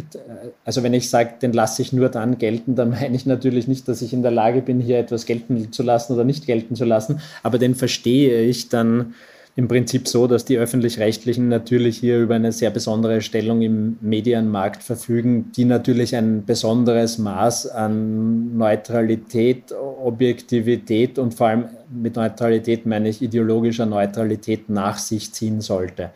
[0.65, 3.87] also wenn ich sage, den lasse ich nur dann gelten, dann meine ich natürlich nicht,
[3.87, 6.85] dass ich in der Lage bin, hier etwas gelten zu lassen oder nicht gelten zu
[6.85, 9.13] lassen, aber den verstehe ich dann
[9.55, 14.81] im Prinzip so, dass die öffentlich-rechtlichen natürlich hier über eine sehr besondere Stellung im Medienmarkt
[14.81, 23.09] verfügen, die natürlich ein besonderes Maß an Neutralität, Objektivität und vor allem mit Neutralität meine
[23.09, 26.09] ich ideologischer Neutralität nach sich ziehen sollte.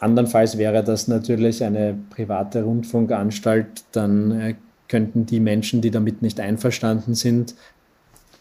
[0.00, 4.54] Andernfalls wäre das natürlich eine private Rundfunkanstalt, dann äh,
[4.88, 7.54] könnten die Menschen, die damit nicht einverstanden sind,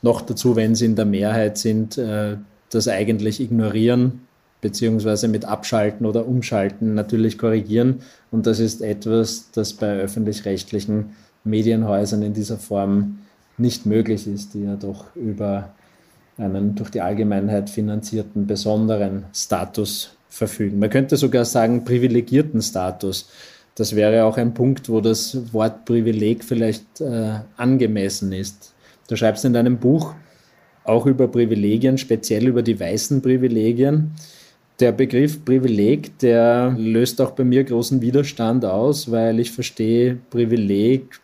[0.01, 2.37] noch dazu, wenn sie in der Mehrheit sind, äh,
[2.69, 4.21] das eigentlich ignorieren
[4.61, 8.01] beziehungsweise mit Abschalten oder Umschalten natürlich korrigieren.
[8.31, 13.19] Und das ist etwas, das bei öffentlich-rechtlichen Medienhäusern in dieser Form
[13.57, 15.69] nicht möglich ist, die ja doch über
[16.37, 20.79] einen durch die Allgemeinheit finanzierten besonderen Status verfügen.
[20.79, 23.29] Man könnte sogar sagen privilegierten Status.
[23.75, 28.73] Das wäre auch ein Punkt, wo das Wort Privileg vielleicht äh, angemessen ist.
[29.07, 30.13] Du schreibst in deinem Buch,
[30.83, 34.11] auch über Privilegien, speziell über die weißen Privilegien.
[34.79, 41.19] Der Begriff Privileg, der löst auch bei mir großen Widerstand aus, weil ich verstehe Privileg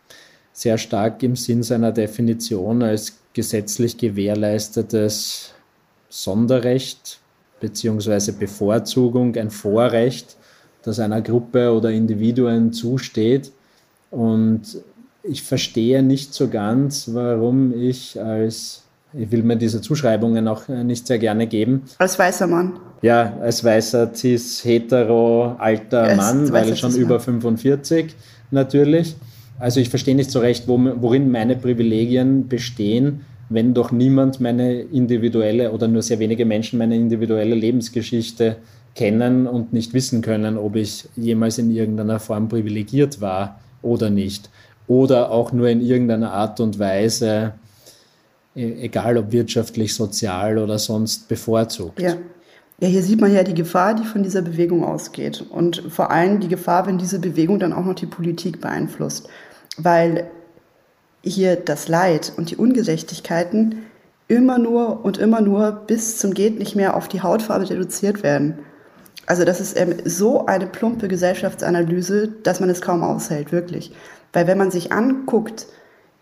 [0.52, 5.54] sehr stark im Sinn seiner Definition als gesetzlich gewährleistetes
[6.10, 7.20] Sonderrecht
[7.66, 8.32] bzw.
[8.32, 10.38] Bevorzugung, ein Vorrecht,
[10.84, 13.52] das einer Gruppe oder Individuen zusteht.
[14.12, 14.62] Und
[15.24, 18.82] ich verstehe nicht so ganz, warum ich als
[19.18, 21.84] ich will mir diese Zuschreibungen auch nicht sehr gerne geben.
[22.00, 22.74] Als weißer Mann.
[23.02, 28.14] Ja, als weißer, cis, hetero, alter ja, Mann, weil schon über 45
[28.52, 29.16] natürlich.
[29.58, 35.72] Also ich verstehe nicht so recht, worin meine Privilegien bestehen, wenn doch niemand meine individuelle
[35.72, 38.58] oder nur sehr wenige Menschen meine individuelle Lebensgeschichte
[38.96, 44.50] kennen und nicht wissen können, ob ich jemals in irgendeiner Form privilegiert war oder nicht.
[44.88, 47.54] Oder auch nur in irgendeiner Art und Weise
[48.56, 52.00] E-, egal ob wirtschaftlich, sozial oder sonst bevorzugt.
[52.00, 52.16] Ja.
[52.82, 55.46] Ja, hier sieht man ja die Gefahr, die von dieser Bewegung ausgeht.
[55.50, 59.30] Und vor allem die Gefahr, wenn diese Bewegung dann auch noch die Politik beeinflusst.
[59.78, 60.30] Weil
[61.26, 63.84] hier das Leid und die Ungerechtigkeiten
[64.28, 68.60] immer nur und immer nur bis zum Geht nicht mehr auf die Hautfarbe reduziert werden.
[69.28, 73.92] Also das ist ähm, so eine plumpe Gesellschaftsanalyse, dass man es kaum aushält, wirklich.
[74.34, 75.68] Weil wenn man sich anguckt,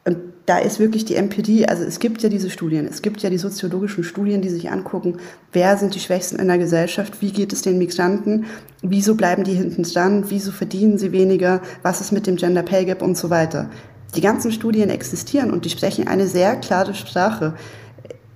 [0.06, 3.30] und da ist wirklich die Empirie, also es gibt ja diese Studien, es gibt ja
[3.30, 5.18] die soziologischen Studien, die sich angucken,
[5.54, 8.46] wer sind die Schwächsten in der Gesellschaft, wie geht es den Migranten,
[8.82, 12.86] wieso bleiben die hinten dran, wieso verdienen sie weniger, was ist mit dem Gender Pay
[12.86, 13.70] Gap und so weiter.
[14.16, 17.56] Die ganzen Studien existieren und die sprechen eine sehr klare Sprache.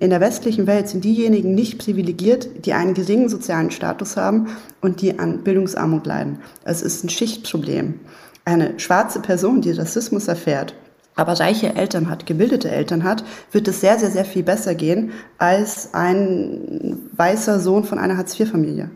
[0.00, 4.48] In der westlichen Welt sind diejenigen nicht privilegiert, die einen geringen sozialen Status haben
[4.80, 6.40] und die an Bildungsarmut leiden.
[6.64, 8.00] Es ist ein Schichtproblem.
[8.44, 10.74] Eine schwarze Person, die Rassismus erfährt,
[11.16, 15.10] aber reiche Eltern hat, gebildete Eltern hat, wird es sehr, sehr, sehr viel besser gehen
[15.36, 18.90] als ein weißer Sohn von einer Hartz-IV-Familie.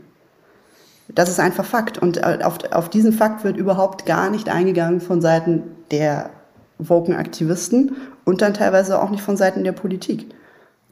[1.08, 1.98] Das ist einfach Fakt.
[1.98, 6.30] Und äh, auf, auf diesen Fakt wird überhaupt gar nicht eingegangen von Seiten der
[6.88, 10.26] Woken-Aktivisten und dann teilweise auch nicht von Seiten der Politik.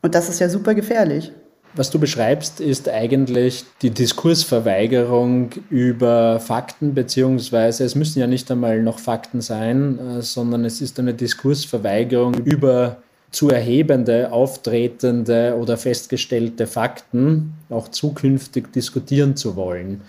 [0.03, 1.33] Und das ist ja super gefährlich.
[1.75, 8.83] Was du beschreibst, ist eigentlich die Diskursverweigerung über Fakten, beziehungsweise es müssen ja nicht einmal
[8.83, 12.97] noch Fakten sein, äh, sondern es ist eine Diskursverweigerung über
[13.31, 20.01] zu erhebende, auftretende oder festgestellte Fakten auch zukünftig diskutieren zu wollen.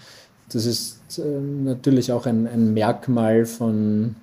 [0.51, 1.21] Das ist äh,
[1.63, 4.15] natürlich auch ein, ein Merkmal von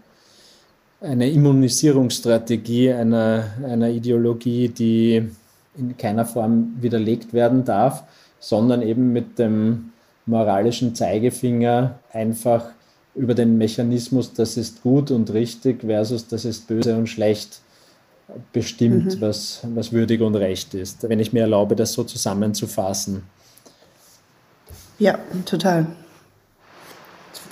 [1.00, 5.28] einer Immunisierungsstrategie, einer, einer Ideologie, die
[5.76, 8.04] in keiner Form widerlegt werden darf,
[8.40, 9.90] sondern eben mit dem
[10.26, 12.66] moralischen Zeigefinger einfach
[13.14, 17.60] über den Mechanismus, das ist gut und richtig versus das ist böse und schlecht
[18.52, 19.20] bestimmt, mhm.
[19.20, 21.08] was, was würdig und recht ist.
[21.08, 23.22] Wenn ich mir erlaube, das so zusammenzufassen.
[24.98, 25.86] Ja, total.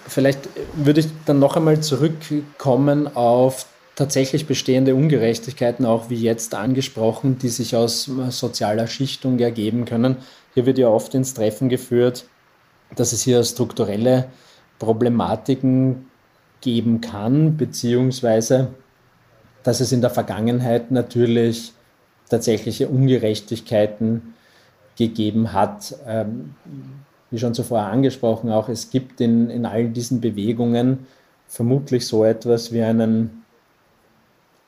[0.08, 3.66] Vielleicht würde ich dann noch einmal zurückkommen auf
[3.96, 10.16] tatsächlich bestehende Ungerechtigkeiten, auch wie jetzt angesprochen, die sich aus sozialer Schichtung ergeben können.
[10.54, 12.26] Hier wird ja oft ins Treffen geführt,
[12.94, 14.28] dass es hier strukturelle
[14.78, 16.06] Problematiken
[16.60, 18.68] geben kann, beziehungsweise
[19.62, 21.72] dass es in der Vergangenheit natürlich
[22.28, 24.34] tatsächliche Ungerechtigkeiten
[24.96, 25.94] gegeben hat.
[26.06, 26.54] Ähm,
[27.30, 31.06] wie schon zuvor angesprochen, auch es gibt in, in all diesen Bewegungen
[31.48, 33.44] vermutlich so etwas wie einen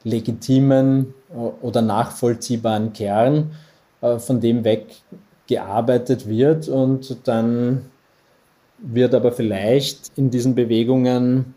[0.04, 1.14] legitimen
[1.60, 3.52] oder nachvollziehbaren Kern,
[4.00, 4.86] äh, von dem weg
[5.46, 6.68] gearbeitet wird.
[6.68, 7.86] Und dann
[8.78, 11.54] wird aber vielleicht in diesen Bewegungen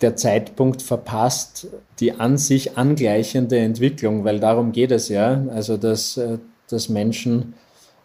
[0.00, 1.68] der Zeitpunkt verpasst,
[2.00, 6.38] die an sich angleichende Entwicklung, weil darum geht es ja, also dass, äh,
[6.68, 7.54] dass Menschen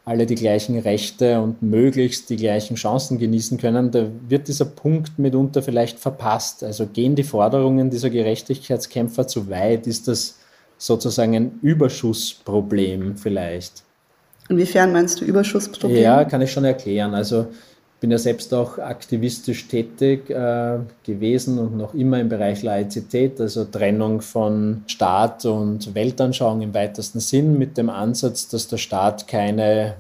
[0.04, 5.20] alle die gleichen Rechte und möglichst die gleichen Chancen genießen können, da wird dieser Punkt
[5.20, 6.64] mitunter vielleicht verpasst.
[6.64, 9.86] Also gehen die Forderungen dieser Gerechtigkeitskämpfer zu weit?
[9.86, 10.40] Ist das
[10.78, 13.84] sozusagen ein Überschussproblem vielleicht?
[14.50, 16.02] Inwiefern meinst du Überschussproblem?
[16.02, 17.14] Ja, kann ich schon erklären.
[17.14, 17.48] Also
[18.02, 23.64] bin ja selbst auch aktivistisch tätig äh, gewesen und noch immer im Bereich Laizität, also
[23.64, 29.94] Trennung von Staat und Weltanschauung im weitesten Sinn, mit dem Ansatz, dass der Staat keine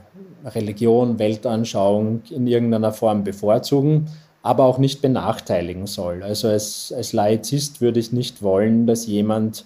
[0.43, 4.07] Religion, Weltanschauung in irgendeiner Form bevorzugen,
[4.41, 6.23] aber auch nicht benachteiligen soll.
[6.23, 9.65] Also als, als Laizist würde ich nicht wollen, dass jemand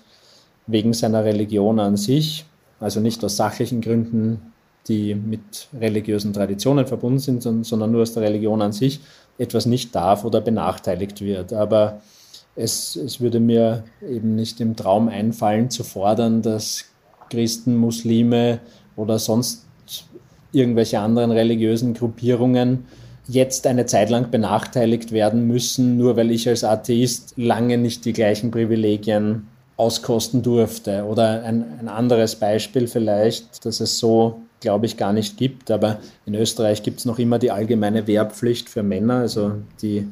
[0.67, 2.43] wegen seiner Religion an sich,
[2.81, 4.51] also nicht aus sachlichen Gründen
[4.87, 9.01] die mit religiösen Traditionen verbunden sind, sondern nur aus der Religion an sich
[9.37, 11.53] etwas nicht darf oder benachteiligt wird.
[11.53, 12.01] Aber
[12.55, 16.85] es, es würde mir eben nicht im Traum einfallen zu fordern, dass
[17.29, 18.59] Christen, Muslime
[18.95, 19.65] oder sonst
[20.51, 22.85] irgendwelche anderen religiösen Gruppierungen
[23.27, 28.13] jetzt eine Zeit lang benachteiligt werden müssen, nur weil ich als Atheist lange nicht die
[28.13, 31.05] gleichen Privilegien auskosten durfte.
[31.05, 35.69] Oder ein, ein anderes Beispiel vielleicht, dass es so glaube ich, gar nicht gibt.
[35.69, 39.17] Aber in Österreich gibt es noch immer die allgemeine Wehrpflicht für Männer.
[39.17, 40.07] Also die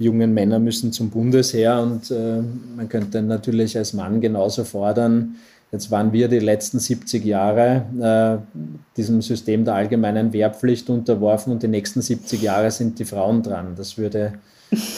[0.00, 2.42] jungen Männer müssen zum Bundesheer und äh,
[2.76, 5.36] man könnte natürlich als Mann genauso fordern,
[5.74, 8.60] Jetzt waren wir die letzten 70 Jahre äh,
[8.96, 13.74] diesem System der allgemeinen Wehrpflicht unterworfen und die nächsten 70 Jahre sind die Frauen dran.
[13.76, 14.34] Das würde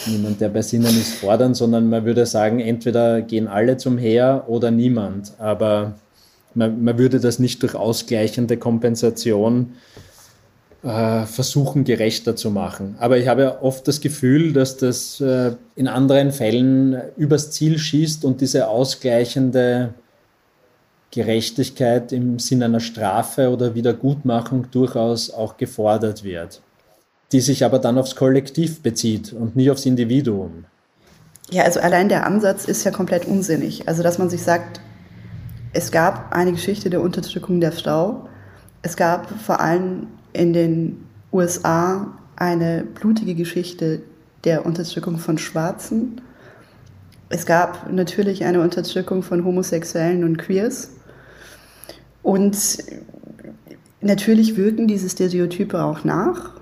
[0.07, 4.45] niemand, der bei Sinnen ist, fordern, sondern man würde sagen, entweder gehen alle zum Heer
[4.47, 5.33] oder niemand.
[5.39, 5.95] Aber
[6.53, 9.73] man, man würde das nicht durch ausgleichende Kompensation
[10.83, 12.95] äh, versuchen, gerechter zu machen.
[12.99, 18.23] Aber ich habe oft das Gefühl, dass das äh, in anderen Fällen übers Ziel schießt
[18.25, 19.93] und diese ausgleichende
[21.11, 26.61] Gerechtigkeit im Sinne einer Strafe oder Wiedergutmachung durchaus auch gefordert wird,
[27.31, 30.65] die sich aber dann aufs Kollektiv bezieht und nie aufs Individuum.
[31.49, 33.87] Ja, also allein der Ansatz ist ja komplett unsinnig.
[33.87, 34.81] Also, dass man sich sagt,
[35.73, 38.27] es gab eine Geschichte der Unterdrückung der Frau.
[38.81, 44.01] Es gab vor allem in den USA eine blutige Geschichte
[44.43, 46.21] der Unterdrückung von Schwarzen.
[47.29, 50.91] Es gab natürlich eine Unterdrückung von Homosexuellen und Queers.
[52.23, 52.57] Und
[54.01, 56.56] natürlich wirken diese Stereotype auch nach.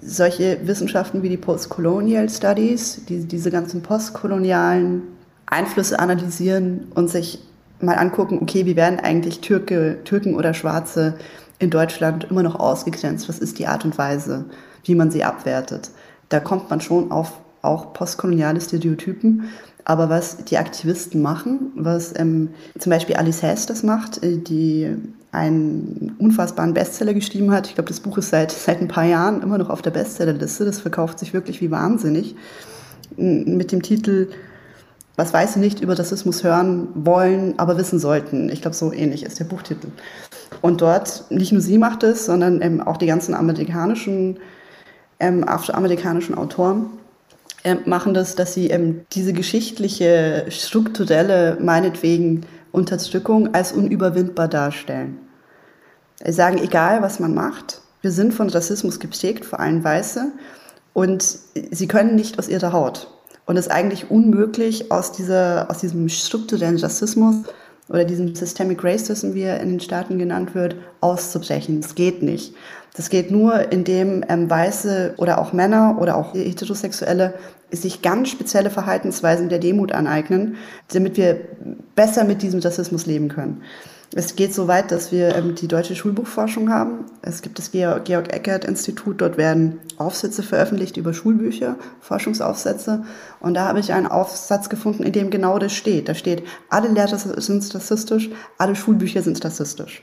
[0.00, 5.02] Solche Wissenschaften wie die Postcolonial Studies, die diese ganzen postkolonialen
[5.46, 7.40] Einflüsse analysieren und sich
[7.80, 11.14] mal angucken, okay, wie werden eigentlich Türke, Türken oder Schwarze
[11.58, 13.28] in Deutschland immer noch ausgegrenzt?
[13.28, 14.44] Was ist die Art und Weise,
[14.84, 15.90] wie man sie abwertet?
[16.28, 17.32] Da kommt man schon auf
[17.64, 19.48] auch postkoloniale Stereotypen.
[19.84, 24.96] Aber was die Aktivisten machen, was ähm, zum Beispiel Alice Hess das macht, äh, die
[25.34, 27.66] einen unfassbaren Bestseller geschrieben hat.
[27.66, 30.64] Ich glaube, das Buch ist seit, seit ein paar Jahren immer noch auf der Bestsellerliste.
[30.64, 32.34] Das verkauft sich wirklich wie wahnsinnig.
[33.16, 34.28] Mit dem Titel
[35.16, 38.48] Was Weiße nicht über Rassismus hören wollen, aber wissen sollten.
[38.48, 39.88] Ich glaube, so ähnlich ist der Buchtitel.
[40.62, 44.38] Und dort, nicht nur sie macht es, sondern ähm, auch die ganzen amerikanischen,
[45.20, 46.86] ähm, afroamerikanischen Autoren
[47.64, 55.18] äh, machen das, dass sie ähm, diese geschichtliche, strukturelle, meinetwegen Unterdrückung als unüberwindbar darstellen.
[56.26, 60.32] Sagen, egal was man macht, wir sind von Rassismus geprägt, vor allem Weiße,
[60.92, 61.38] und
[61.70, 63.08] sie können nicht aus ihrer Haut.
[63.46, 67.36] Und es ist eigentlich unmöglich, aus, dieser, aus diesem strukturellen Rassismus
[67.88, 71.80] oder diesem Systemic Racism, wie er in den Staaten genannt wird, auszubrechen.
[71.80, 72.54] Das geht nicht.
[72.96, 77.34] Das geht nur, indem ähm, Weiße oder auch Männer oder auch Heterosexuelle
[77.70, 80.56] sich ganz spezielle Verhaltensweisen der Demut aneignen,
[80.92, 81.40] damit wir
[81.96, 83.62] besser mit diesem Rassismus leben können.
[84.16, 87.06] Es geht so weit, dass wir ähm, die deutsche Schulbuchforschung haben.
[87.22, 89.20] Es gibt das Georg Eckert Institut.
[89.20, 93.04] Dort werden Aufsätze veröffentlicht über Schulbücher, Forschungsaufsätze.
[93.40, 96.08] Und da habe ich einen Aufsatz gefunden, in dem genau das steht.
[96.08, 100.02] Da steht, alle Lehrer sind rassistisch, alle Schulbücher sind rassistisch.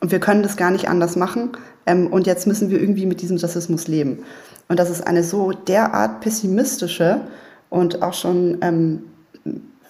[0.00, 1.50] Und wir können das gar nicht anders machen.
[1.84, 4.20] Ähm, und jetzt müssen wir irgendwie mit diesem Rassismus leben.
[4.68, 7.22] Und das ist eine so derart pessimistische
[7.70, 9.02] und auch schon, ähm,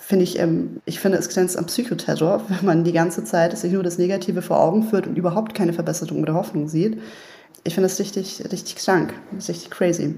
[0.08, 3.72] finde ich, ähm, ich finde, es grenzt am Psychoterror, wenn man die ganze Zeit sich
[3.72, 6.98] nur das Negative vor Augen führt und überhaupt keine Verbesserung oder Hoffnung sieht.
[7.64, 10.14] Ich finde das richtig, richtig krank, richtig crazy.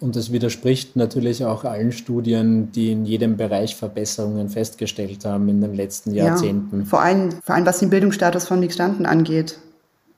[0.00, 5.60] Und das widerspricht natürlich auch allen Studien, die in jedem Bereich Verbesserungen festgestellt haben in
[5.60, 6.80] den letzten Jahrzehnten.
[6.80, 9.58] Ja, vor, allem, vor allem, was den Bildungsstatus von Migranten angeht.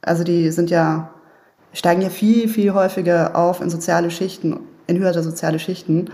[0.00, 1.10] Also die sind ja,
[1.72, 6.10] steigen ja viel, viel häufiger auf in soziale Schichten, in höhere soziale Schichten.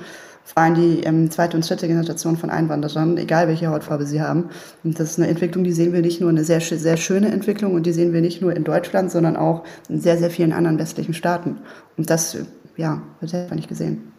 [0.53, 4.51] Vor allem die ähm, zweite und dritte Generation von Einwanderern, egal welche Hautfarbe sie haben.
[4.83, 7.75] Und das ist eine Entwicklung, die sehen wir nicht nur, eine sehr, sehr schöne Entwicklung
[7.75, 10.79] und die sehen wir nicht nur in Deutschland, sondern auch in sehr, sehr vielen anderen
[10.79, 11.59] westlichen Staaten.
[11.97, 12.37] Und das
[12.77, 14.13] ja, wird einfach nicht gesehen.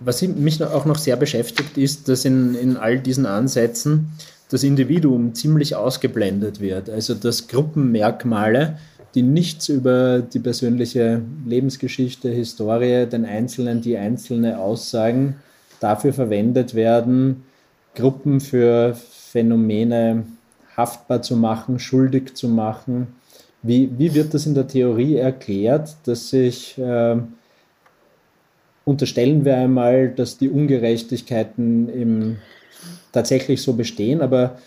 [0.00, 4.12] Was mich auch noch sehr beschäftigt, ist, dass in, in all diesen Ansätzen
[4.48, 6.90] das Individuum ziemlich ausgeblendet wird.
[6.90, 8.78] Also dass Gruppenmerkmale,
[9.16, 15.36] die nichts über die persönliche Lebensgeschichte, Historie, den Einzelnen, die einzelne Aussagen
[15.80, 17.44] dafür verwendet werden,
[17.94, 20.26] Gruppen für Phänomene
[20.76, 23.06] haftbar zu machen, schuldig zu machen,
[23.62, 27.16] wie, wie wird das in der Theorie erklärt, dass sich, äh,
[28.84, 32.36] unterstellen wir einmal, dass die Ungerechtigkeiten im,
[33.12, 34.58] tatsächlich so bestehen, aber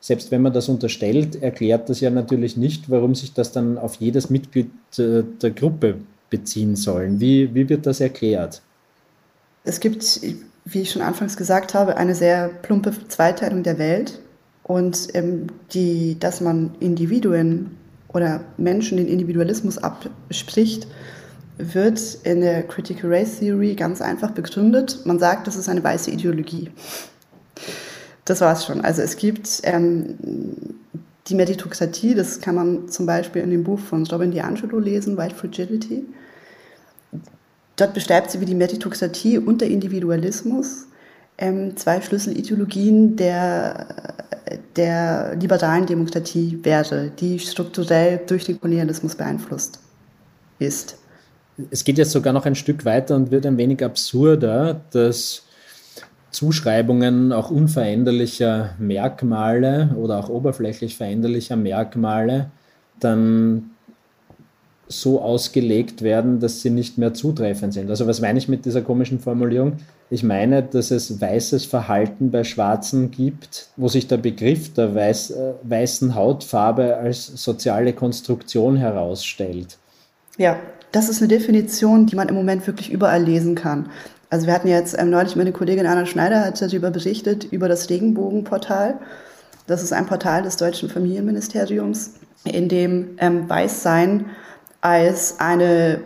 [0.00, 3.96] selbst wenn man das unterstellt, erklärt das ja natürlich nicht, warum sich das dann auf
[3.96, 5.96] jedes Mitglied äh, der Gruppe
[6.30, 7.20] beziehen soll.
[7.20, 8.62] Wie, wie wird das erklärt?
[9.64, 10.20] Es gibt,
[10.64, 14.20] wie ich schon anfangs gesagt habe, eine sehr plumpe Zweiteilung der Welt
[14.62, 17.76] und ähm, die, dass man Individuen
[18.08, 20.86] oder Menschen den Individualismus abspricht,
[21.58, 25.00] wird in der Critical Race Theory ganz einfach begründet.
[25.04, 26.70] Man sagt, das ist eine weiße Ideologie.
[28.28, 28.82] Das war es schon.
[28.82, 30.18] Also es gibt ähm,
[31.28, 35.34] die Meritokratie, das kann man zum Beispiel in dem Buch von Robin DiAngelo lesen, White
[35.34, 36.04] Fragility.
[37.76, 40.88] Dort beschreibt sie, wie die Meritokratie und der Individualismus
[41.38, 43.86] ähm, zwei Schlüsselideologien der
[44.76, 49.78] der liberalen Demokratie wäre, die strukturell durch den Kolonialismus beeinflusst
[50.58, 50.96] ist.
[51.70, 55.42] Es geht jetzt sogar noch ein Stück weiter und wird ein wenig absurder, dass
[56.30, 62.50] Zuschreibungen auch unveränderlicher Merkmale oder auch oberflächlich veränderlicher Merkmale
[63.00, 63.70] dann
[64.88, 67.90] so ausgelegt werden, dass sie nicht mehr zutreffend sind.
[67.90, 69.74] Also was meine ich mit dieser komischen Formulierung?
[70.10, 75.30] Ich meine, dass es weißes Verhalten bei Schwarzen gibt, wo sich der Begriff der weiß,
[75.32, 79.76] äh, weißen Hautfarbe als soziale Konstruktion herausstellt.
[80.38, 80.58] Ja,
[80.92, 83.90] das ist eine Definition, die man im Moment wirklich überall lesen kann.
[84.30, 87.88] Also wir hatten jetzt ähm, neulich meine Kollegin Anna Schneider hat darüber berichtet, über das
[87.88, 88.98] Regenbogenportal.
[89.66, 92.14] Das ist ein Portal des deutschen Familienministeriums,
[92.44, 94.26] in dem ähm, Weißsein
[94.80, 96.00] als eine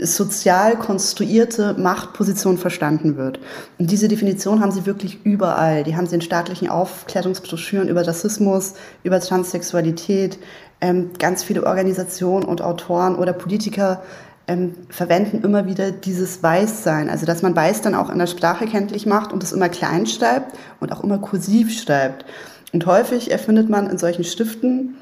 [0.00, 3.40] sozial konstruierte Machtposition verstanden wird.
[3.78, 5.84] Und diese Definition haben sie wirklich überall.
[5.84, 10.38] Die haben sie in staatlichen Aufklärungsbroschüren über Rassismus, über Transsexualität.
[10.80, 14.02] Ähm, ganz viele Organisationen und Autoren oder Politiker
[14.48, 17.10] ähm, verwenden immer wieder dieses Weißsein.
[17.10, 20.06] Also dass man Weiß dann auch in der Sprache kenntlich macht und es immer klein
[20.06, 22.24] schreibt und auch immer kursiv schreibt.
[22.72, 24.96] Und häufig erfindet man in solchen Stiften,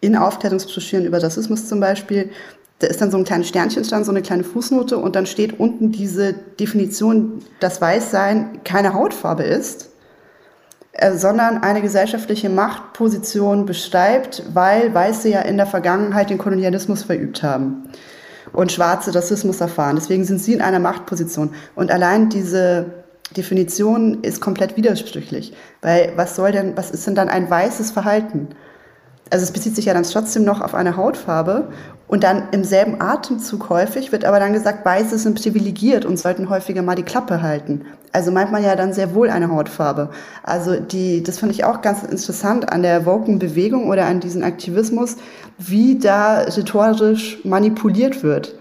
[0.00, 2.30] in Aufklärungsbroschüren über Rassismus zum Beispiel,
[2.78, 5.60] da ist dann so ein kleines Sternchen dran, so eine kleine Fußnote und dann steht
[5.60, 9.90] unten diese Definition, dass Weißsein keine Hautfarbe ist,
[10.90, 17.44] äh, sondern eine gesellschaftliche Machtposition beschreibt, weil Weiße ja in der Vergangenheit den Kolonialismus verübt
[17.44, 17.88] haben
[18.52, 19.96] und Schwarze Rassismus erfahren.
[19.96, 21.54] Deswegen sind sie in einer Machtposition.
[21.74, 22.86] Und allein diese
[23.36, 28.48] Definition ist komplett widersprüchlich, weil was soll denn, was ist denn dann ein weißes Verhalten?
[29.30, 31.68] Also es bezieht sich ja dann trotzdem noch auf eine Hautfarbe
[32.12, 36.50] und dann im selben Atemzug häufig wird aber dann gesagt, Weiße sind privilegiert und sollten
[36.50, 37.86] häufiger mal die Klappe halten.
[38.12, 40.10] Also meint man ja dann sehr wohl eine Hautfarbe.
[40.42, 45.16] Also die, das finde ich auch ganz interessant an der Woken-Bewegung oder an diesem Aktivismus,
[45.56, 48.56] wie da rhetorisch manipuliert wird.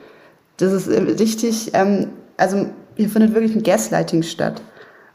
[0.56, 4.62] Das ist äh, richtig, ähm, also hier findet wirklich ein Gaslighting statt.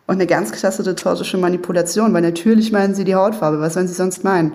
[0.07, 3.63] Und eine ganz krasse rhetorische Manipulation, weil natürlich meinen sie die Hautfarbe.
[3.63, 4.53] Was sollen sie sonst meinen?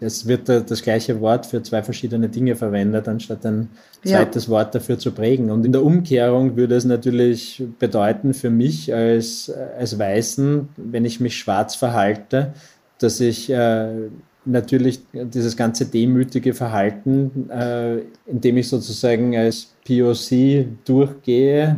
[0.00, 3.68] Es wird das gleiche Wort für zwei verschiedene Dinge verwendet, anstatt ein
[4.02, 4.50] zweites ja.
[4.50, 5.50] Wort dafür zu prägen.
[5.50, 11.20] Und in der Umkehrung würde es natürlich bedeuten für mich als, als Weißen, wenn ich
[11.20, 12.54] mich schwarz verhalte,
[12.98, 14.08] dass ich äh,
[14.44, 21.76] natürlich dieses ganze demütige Verhalten, äh, indem ich sozusagen als POC durchgehe,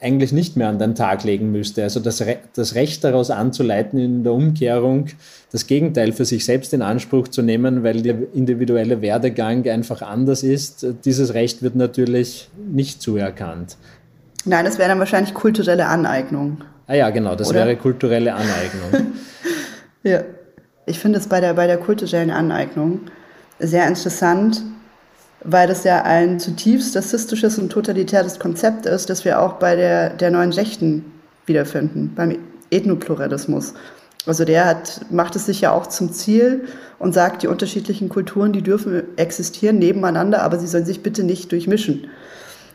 [0.00, 1.82] eigentlich nicht mehr an den Tag legen müsste.
[1.82, 5.06] Also das, Re das Recht daraus anzuleiten in der Umkehrung,
[5.50, 10.42] das Gegenteil für sich selbst in Anspruch zu nehmen, weil der individuelle Werdegang einfach anders
[10.44, 13.76] ist, dieses Recht wird natürlich nicht zuerkannt.
[14.44, 16.58] Nein, das wäre dann wahrscheinlich kulturelle Aneignung.
[16.86, 17.60] Ah ja, genau, das Oder?
[17.60, 19.12] wäre kulturelle Aneignung.
[20.04, 20.22] ja,
[20.86, 23.00] ich finde es bei der, bei der kulturellen Aneignung
[23.58, 24.62] sehr interessant,
[25.44, 30.10] weil das ja ein zutiefst rassistisches und totalitäres Konzept ist, das wir auch bei der,
[30.10, 31.04] der neuen Rechten
[31.46, 32.38] wiederfinden, beim
[32.70, 33.74] Ethnopluralismus.
[34.26, 36.66] Also der hat, macht es sich ja auch zum Ziel
[36.98, 41.50] und sagt, die unterschiedlichen Kulturen, die dürfen existieren nebeneinander, aber sie sollen sich bitte nicht
[41.50, 42.08] durchmischen.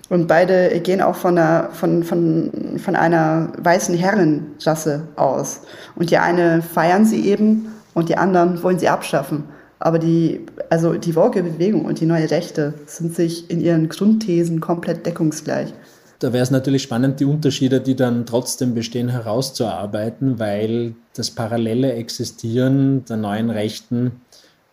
[0.10, 5.62] Und beide gehen auch von einer, von, von, von einer weißen Herrenrasse aus.
[5.96, 9.46] Und die eine feiern sie eben und die anderen wollen sie abschaffen.
[9.80, 15.06] Aber die, also die Woke-Bewegung und die neue Rechte sind sich in ihren Grundthesen komplett
[15.06, 15.72] deckungsgleich.
[16.18, 21.94] Da wäre es natürlich spannend, die Unterschiede, die dann trotzdem bestehen, herauszuarbeiten, weil das parallele
[21.94, 24.14] Existieren der neuen Rechten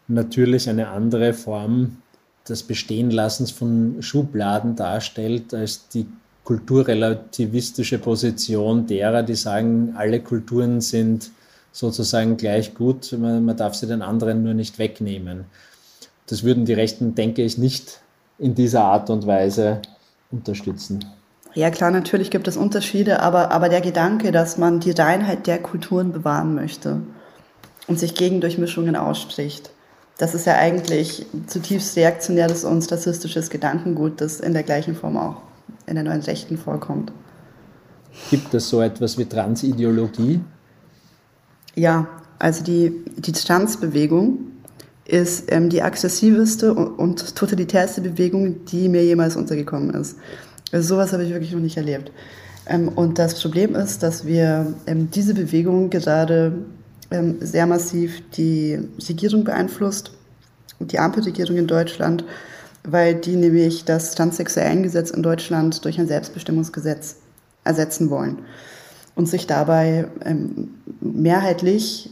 [0.08, 1.98] natürlich eine andere Form
[2.48, 6.06] des Bestehenlassens von Schubladen darstellt als die
[6.44, 11.30] kulturrelativistische Position derer, die sagen, alle Kulturen sind
[11.72, 13.12] sozusagen gleich gut.
[13.12, 15.44] Man, man darf sie den anderen nur nicht wegnehmen.
[16.30, 18.00] Das würden die Rechten, denke ich, nicht
[18.38, 19.82] in dieser Art und Weise
[20.30, 21.04] unterstützen.
[21.54, 25.58] Ja, klar, natürlich gibt es Unterschiede, aber, aber der Gedanke, dass man die Reinheit der
[25.58, 27.00] Kulturen bewahren möchte
[27.88, 29.70] und sich gegen Durchmischungen ausspricht,
[30.18, 35.42] das ist ja eigentlich zutiefst reaktionäres und rassistisches Gedankengut, das in der gleichen Form auch
[35.86, 37.10] in der neuen Rechten vorkommt.
[38.30, 40.40] Gibt es so etwas wie Transideologie?
[41.74, 42.06] Ja,
[42.38, 44.49] also die, die Tanzbewegung
[45.10, 50.16] ist ähm, die aggressivste und, und totalitärste Bewegung, die mir jemals untergekommen ist.
[50.72, 52.12] Also sowas habe ich wirklich noch nicht erlebt.
[52.66, 56.52] Ähm, und das Problem ist, dass wir ähm, diese Bewegung gerade
[57.10, 60.12] ähm, sehr massiv die Regierung beeinflusst,
[60.78, 62.24] die Ampelregierung in Deutschland,
[62.84, 67.16] weil die nämlich das Transsexuellengesetz in Deutschland durch ein Selbstbestimmungsgesetz
[67.64, 68.38] ersetzen wollen
[69.16, 72.10] und sich dabei ähm, mehrheitlich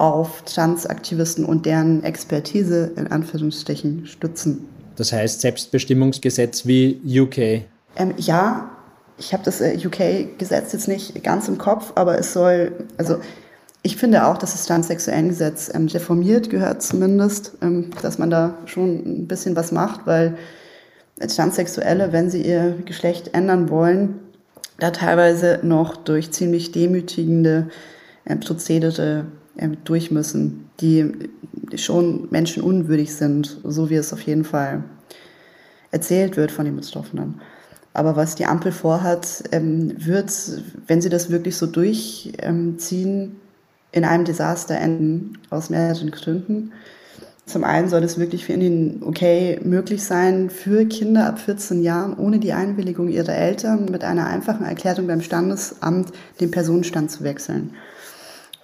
[0.00, 4.66] auf Transaktivisten und deren Expertise in Anführungsstrichen stützen.
[4.96, 7.66] Das heißt Selbstbestimmungsgesetz wie UK?
[7.96, 8.70] Ähm, ja,
[9.18, 13.18] ich habe das äh, UK-Gesetz jetzt nicht ganz im Kopf, aber es soll, also
[13.82, 19.22] ich finde auch, dass das Transsexuellengesetz ähm, reformiert gehört zumindest, ähm, dass man da schon
[19.22, 20.36] ein bisschen was macht, weil
[21.18, 24.18] Transsexuelle, wenn sie ihr Geschlecht ändern wollen,
[24.78, 27.68] da teilweise noch durch ziemlich demütigende
[28.24, 29.26] äh, Prozedere
[29.84, 31.12] durch müssen, die
[31.76, 34.84] schon menschenunwürdig sind, so wie es auf jeden Fall
[35.90, 37.40] erzählt wird von den Betroffenen.
[37.92, 40.32] Aber was die Ampel vorhat, ähm, wird,
[40.86, 43.36] wenn sie das wirklich so durchziehen,
[43.92, 46.72] in einem Desaster enden, aus mehreren Gründen.
[47.44, 52.16] Zum einen soll es wirklich für ihn okay möglich sein, für Kinder ab 14 Jahren
[52.16, 57.74] ohne die Einwilligung ihrer Eltern mit einer einfachen Erklärung beim Standesamt den Personenstand zu wechseln.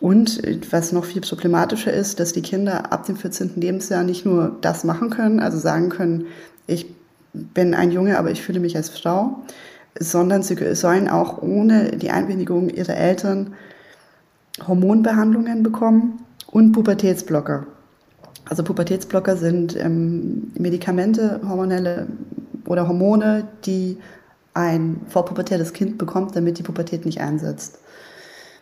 [0.01, 0.43] Und
[0.73, 3.53] was noch viel problematischer ist, dass die Kinder ab dem 14.
[3.57, 6.27] Lebensjahr nicht nur das machen können, also sagen können,
[6.67, 6.87] ich
[7.33, 9.43] bin ein Junge, aber ich fühle mich als Frau,
[9.99, 13.55] sondern sie sollen auch ohne die Einwilligung ihrer Eltern
[14.67, 17.67] Hormonbehandlungen bekommen und Pubertätsblocker.
[18.49, 22.07] Also Pubertätsblocker sind ähm, Medikamente, hormonelle
[22.67, 23.99] oder Hormone, die
[24.55, 27.79] ein vorpubertäres Kind bekommt, damit die Pubertät nicht einsetzt.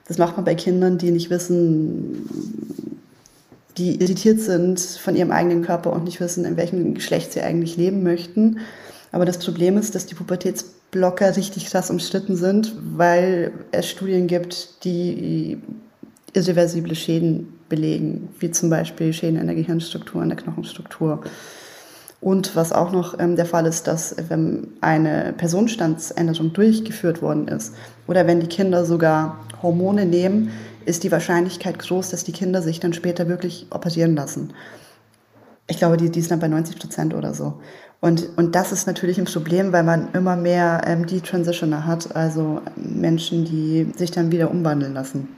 [0.07, 2.29] Das macht man bei Kindern, die nicht wissen,
[3.79, 7.77] die irritiert sind von ihrem eigenen Körper und nicht wissen, in welchem Geschlecht sie eigentlich
[7.77, 8.59] leben möchten.
[9.13, 14.85] Aber das Problem ist, dass die Pubertätsblocker richtig krass umstritten sind, weil es Studien gibt,
[14.85, 15.59] die
[16.35, 21.23] irreversible Schäden belegen, wie zum Beispiel Schäden in der Gehirnstruktur, in der Knochenstruktur.
[22.21, 27.75] Und was auch noch ähm, der Fall ist, dass wenn eine Personenstandsänderung durchgeführt worden ist
[28.07, 30.53] oder wenn die Kinder sogar Hormone nehmen,
[30.85, 34.53] ist die Wahrscheinlichkeit groß, dass die Kinder sich dann später wirklich operieren lassen.
[35.67, 37.55] Ich glaube, die, die sind dann bei 90 Prozent oder so.
[38.01, 42.61] Und, und das ist natürlich ein Problem, weil man immer mehr ähm, Detransitioner hat, also
[42.77, 45.29] Menschen, die sich dann wieder umwandeln lassen.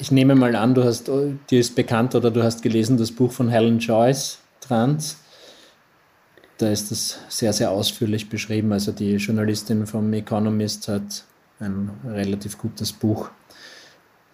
[0.00, 3.32] Ich nehme mal an, du hast, dir ist bekannt oder du hast gelesen das Buch
[3.32, 5.18] von Helen Joyce, Trans.
[6.58, 8.72] Da ist das sehr, sehr ausführlich beschrieben.
[8.72, 11.24] Also die Journalistin vom Economist hat
[11.60, 13.30] ein relativ gutes Buch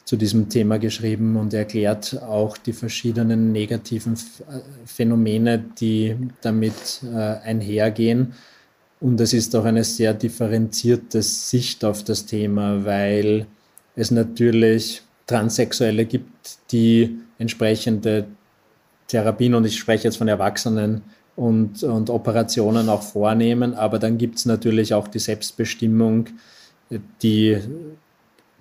[0.05, 4.19] zu diesem Thema geschrieben und erklärt auch die verschiedenen negativen
[4.85, 8.35] Phänomene, die damit äh, einhergehen.
[9.01, 13.47] Und es ist auch eine sehr differenzierte Sicht auf das Thema, weil
[13.97, 18.27] es natürlich Transsexuelle gibt, die entsprechende
[19.09, 21.03] Therapien, und ich spreche jetzt von Erwachsenen,
[21.37, 23.75] und, und Operationen auch vornehmen.
[23.75, 26.29] Aber dann gibt es natürlich auch die Selbstbestimmung,
[27.23, 27.59] die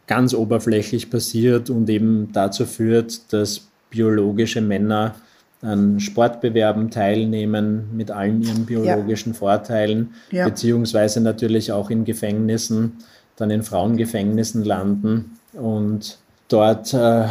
[0.07, 5.15] ganz oberflächlich passiert und eben dazu führt, dass biologische Männer
[5.61, 9.39] an Sportbewerben teilnehmen mit allen ihren biologischen ja.
[9.39, 10.45] Vorteilen, ja.
[10.45, 12.97] beziehungsweise natürlich auch in Gefängnissen,
[13.38, 16.17] dann in Frauengefängnissen landen und
[16.49, 17.27] dort äh,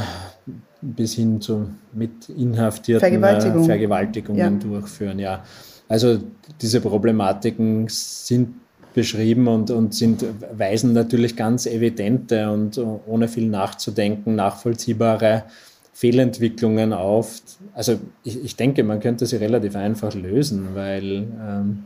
[0.80, 3.64] bis hin zu mit inhaftierten Vergewaltigung.
[3.64, 4.50] Vergewaltigungen ja.
[4.50, 5.18] durchführen.
[5.18, 5.44] Ja.
[5.88, 6.18] Also
[6.60, 8.54] diese Problematiken sind
[8.94, 10.24] beschrieben und, und sind,
[10.56, 15.44] weisen natürlich ganz evidente und ohne viel nachzudenken nachvollziehbare
[15.92, 17.40] Fehlentwicklungen auf.
[17.74, 21.84] Also ich, ich denke, man könnte sie relativ einfach lösen, weil ähm,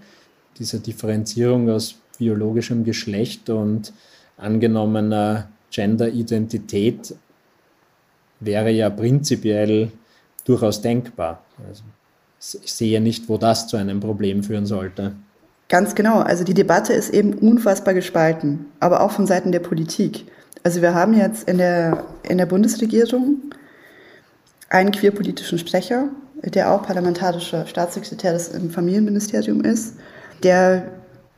[0.58, 3.92] diese Differenzierung aus biologischem Geschlecht und
[4.36, 7.14] angenommener Gender-Identität
[8.40, 9.90] wäre ja prinzipiell
[10.44, 11.42] durchaus denkbar.
[11.68, 11.82] Also
[12.38, 15.12] ich sehe nicht, wo das zu einem Problem führen sollte.
[15.68, 16.20] Ganz genau.
[16.20, 20.26] Also die Debatte ist eben unfassbar gespalten, aber auch von Seiten der Politik.
[20.62, 23.36] Also wir haben jetzt in der, in der Bundesregierung
[24.68, 26.08] einen queerpolitischen Sprecher,
[26.42, 29.94] der auch parlamentarischer Staatssekretär des im Familienministerium ist,
[30.42, 30.84] der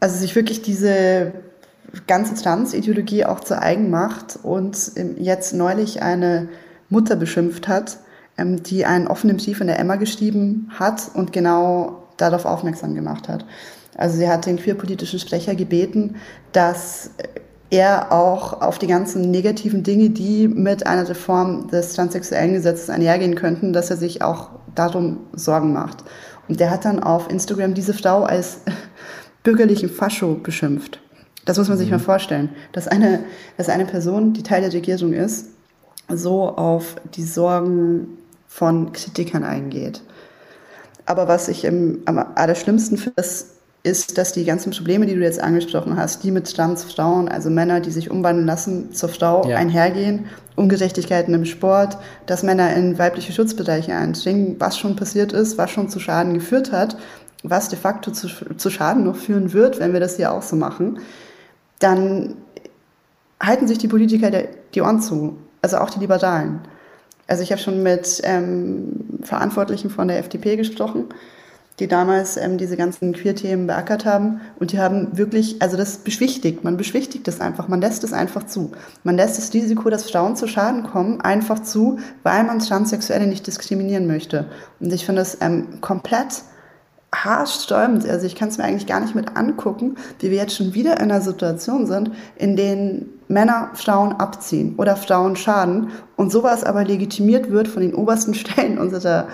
[0.01, 1.33] also sich wirklich diese
[2.07, 6.49] ganze Transideologie auch zu eigen macht und jetzt neulich eine
[6.91, 7.99] Mutter beschimpft hat,
[8.37, 13.29] ähm, die einen offenen Brief in der Emma geschrieben hat und genau darauf aufmerksam gemacht
[13.29, 13.45] hat.
[13.97, 16.17] Also sie hat den queerpolitischen Sprecher gebeten,
[16.53, 17.11] dass
[17.71, 23.35] er auch auf die ganzen negativen Dinge, die mit einer Reform des transsexuellen Gesetzes einhergehen
[23.35, 26.05] könnten, dass er sich auch darum Sorgen macht.
[26.49, 28.61] Und der hat dann auf Instagram diese Frau als
[29.43, 31.01] bürgerlichen Fascho beschimpft.
[31.45, 31.95] Das muss man sich mhm.
[31.95, 33.25] mal vorstellen, dass eine,
[33.57, 35.49] dass eine Person, die Teil der Regierung ist,
[36.09, 40.03] so auf die Sorgen von Kritikern eingeht.
[41.09, 43.23] Aber was ich im, am allerschlimmsten finde,
[43.83, 47.81] ist, dass die ganzen Probleme, die du jetzt angesprochen hast, die mit Transfrauen, also Männer,
[47.81, 49.57] die sich umwandeln lassen zur Frau, ja.
[49.57, 51.97] einhergehen, Ungerechtigkeiten im Sport,
[52.27, 56.73] dass Männer in weibliche Schutzbereiche eindringen, was schon passiert ist, was schon zu Schaden geführt
[56.73, 56.99] hat,
[57.43, 60.57] was de facto zu, zu Schaden noch führen wird, wenn wir das hier auch so
[60.57, 60.99] machen,
[61.79, 62.35] dann
[63.41, 64.31] halten sich die Politiker
[64.75, 66.61] die Ohren zu also auch die Liberalen.
[67.29, 71.05] Also ich habe schon mit ähm, Verantwortlichen von der FDP gesprochen,
[71.79, 74.41] die damals ähm, diese ganzen Queer-Themen beackert haben.
[74.59, 78.47] Und die haben wirklich, also das beschwichtigt, man beschwichtigt das einfach, man lässt es einfach
[78.47, 78.73] zu.
[79.05, 83.47] Man lässt das Risiko, dass Frauen zu Schaden kommen, einfach zu, weil man Transsexuelle nicht
[83.47, 84.47] diskriminieren möchte.
[84.81, 86.43] Und ich finde das ähm, komplett
[87.15, 88.07] haarsträubend.
[88.07, 90.97] Also ich kann es mir eigentlich gar nicht mit angucken, wie wir jetzt schon wieder
[90.97, 96.85] in einer Situation sind, in denen Männer Frauen abziehen oder Frauen schaden und sowas aber
[96.85, 99.29] legitimiert wird von den obersten Stellen unserer,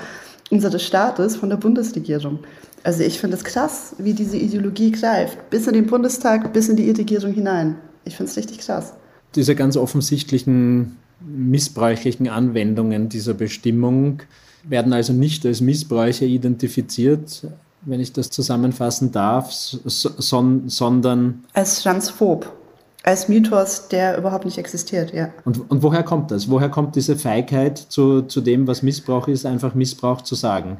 [0.50, 2.40] unseres Staates von der Bundesregierung.
[2.82, 6.76] Also ich finde es krass, wie diese Ideologie greift, bis in den Bundestag, bis in
[6.76, 7.76] die Regierung hinein.
[8.04, 8.92] Ich finde es richtig krass.
[9.34, 14.22] Diese ganz offensichtlichen missbräuchlichen Anwendungen dieser Bestimmung
[14.62, 17.46] werden also nicht als Missbräuche identifiziert,
[17.84, 22.50] wenn ich das zusammenfassen darf, son sondern als transphob,
[23.02, 25.28] als Mythos, der überhaupt nicht existiert, ja.
[25.44, 26.50] Und, und woher kommt das?
[26.50, 30.78] Woher kommt diese Feigheit zu, zu dem, was Missbrauch ist, einfach Missbrauch zu sagen?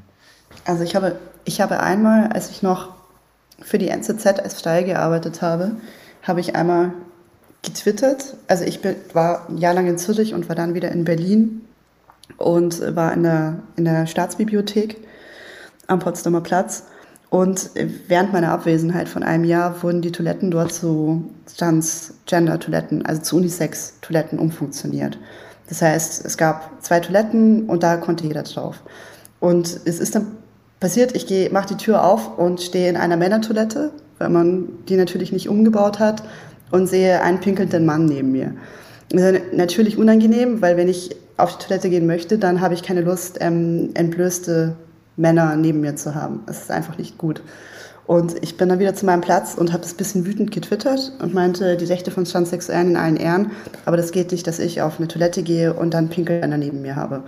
[0.64, 2.94] Also ich habe, ich habe einmal, als ich noch
[3.61, 5.72] für die NZZ als Style gearbeitet habe,
[6.22, 6.92] habe ich einmal
[7.62, 8.36] getwittert.
[8.48, 8.80] Also ich
[9.12, 11.62] war ein Jahr lang in Zürich und war dann wieder in Berlin
[12.36, 14.96] und war in der, in der Staatsbibliothek
[15.86, 16.84] am Potsdamer Platz.
[17.35, 17.70] Und
[18.07, 24.39] während meiner Abwesenheit von einem Jahr wurden die Toiletten dort zu Transgender-Toiletten, also zu Unisex-Toiletten
[24.39, 25.18] umfunktioniert.
[25.68, 28.85] Das heißt, es gab zwei Toiletten und da konnte jeder drauf.
[29.41, 30.28] Und es ist dann
[30.78, 35.32] passiert, ich mache die Tür auf und stehe in einer Männertoilette, weil man die natürlich
[35.32, 36.22] nicht umgebaut hat,
[36.70, 38.53] und sehe einen pinkelnden Mann neben mir.
[39.09, 42.85] Das ist natürlich unangenehm, weil wenn ich auf die Toilette gehen möchte, dann habe ich
[42.85, 44.76] keine Lust, ähm, entblößte
[45.16, 46.40] Männer neben mir zu haben.
[46.46, 47.42] Das ist einfach nicht gut.
[48.06, 51.32] Und ich bin dann wieder zu meinem Platz und habe das bisschen wütend getwittert und
[51.32, 53.52] meinte, die Rechte von Transsexuellen in allen Ehren,
[53.86, 56.96] aber das geht nicht, dass ich auf eine Toilette gehe und dann Pinkelmänner neben mir
[56.96, 57.22] habe.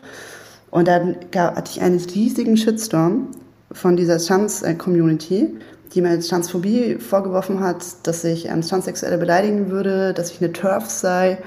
[0.70, 3.28] Und dann hatte ich einen riesigen Shitstorm
[3.72, 5.57] von dieser Trans-Community,
[5.95, 10.87] die mir Transphobie vorgeworfen hat, dass ich ähm, Transsexuelle beleidigen würde, dass ich eine TERF
[10.91, 11.39] sei.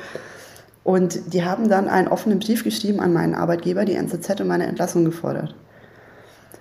[0.83, 4.65] Und die haben dann einen offenen Brief geschrieben an meinen Arbeitgeber, die NZZ, und meine
[4.65, 5.53] Entlassung gefordert.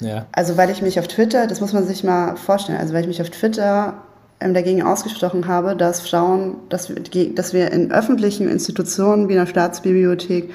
[0.01, 0.27] Ja.
[0.33, 3.09] Also weil ich mich auf Twitter, das muss man sich mal vorstellen, also weil ich
[3.09, 3.95] mich auf Twitter
[4.41, 9.47] ähm, dagegen ausgesprochen habe, dass Frauen, dass wir, dass wir in öffentlichen Institutionen wie einer
[9.47, 10.51] Staatsbibliothek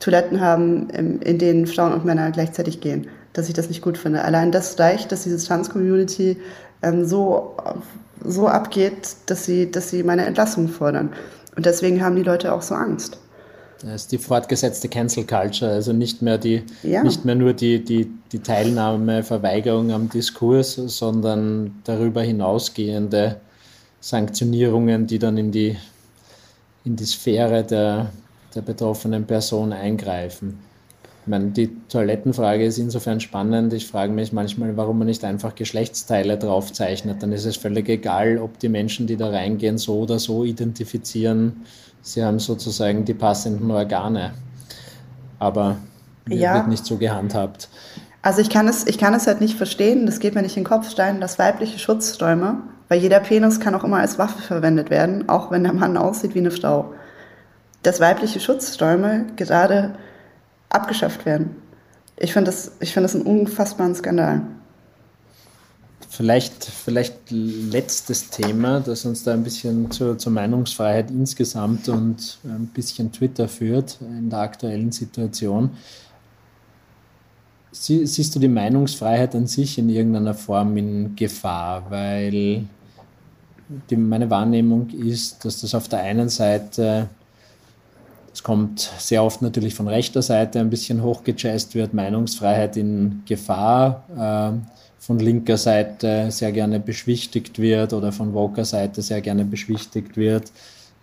[0.00, 4.22] Toiletten haben, in denen Frauen und Männer gleichzeitig gehen dass ich das nicht gut finde.
[4.22, 6.36] Allein das reicht, dass diese Trans-Community
[6.82, 7.56] ähm, so,
[8.24, 11.12] so abgeht, dass sie, dass sie meine Entlassung fordern.
[11.56, 13.18] Und deswegen haben die Leute auch so Angst.
[13.80, 17.02] Das ist die fortgesetzte Cancel Culture, also nicht mehr, die, ja.
[17.02, 23.40] nicht mehr nur die, die, die Teilnahme, Verweigerung am Diskurs, sondern darüber hinausgehende
[24.00, 25.76] Sanktionierungen, die dann in die,
[26.84, 28.12] in die Sphäre der,
[28.54, 30.58] der betroffenen Person eingreifen.
[31.22, 33.72] Ich meine, die Toilettenfrage ist insofern spannend.
[33.72, 37.22] Ich frage mich manchmal, warum man nicht einfach Geschlechtsteile draufzeichnet.
[37.22, 41.62] Dann ist es völlig egal, ob die Menschen, die da reingehen, so oder so identifizieren.
[42.02, 44.32] Sie haben sozusagen die passenden Organe.
[45.38, 45.76] Aber
[46.28, 46.54] ja.
[46.54, 47.68] wird nicht so gehandhabt.
[48.22, 50.62] Also ich kann, es, ich kann es halt nicht verstehen, das geht mir nicht in
[50.62, 54.90] den Kopf stein, dass weibliche Schutzräume, weil jeder Penis kann auch immer als Waffe verwendet
[54.90, 56.92] werden, auch wenn der Mann aussieht wie eine Frau.
[57.82, 59.96] Dass weibliche Schutzräume gerade
[60.68, 61.56] abgeschafft werden.
[62.16, 64.42] Ich finde das, find das einen unfassbaren Skandal.
[66.14, 72.66] Vielleicht, vielleicht letztes Thema, das uns da ein bisschen zur, zur Meinungsfreiheit insgesamt und ein
[72.66, 75.70] bisschen Twitter führt in der aktuellen Situation.
[77.70, 81.86] Sie, siehst du die Meinungsfreiheit an sich in irgendeiner Form in Gefahr?
[81.88, 82.64] Weil
[83.88, 87.08] die, meine Wahrnehmung ist, dass das auf der einen Seite
[88.34, 94.04] es kommt sehr oft natürlich von rechter Seite ein bisschen hochgejazzt wird, Meinungsfreiheit in Gefahr,
[94.16, 100.16] äh, von linker Seite sehr gerne beschwichtigt wird oder von woker Seite sehr gerne beschwichtigt
[100.16, 100.52] wird,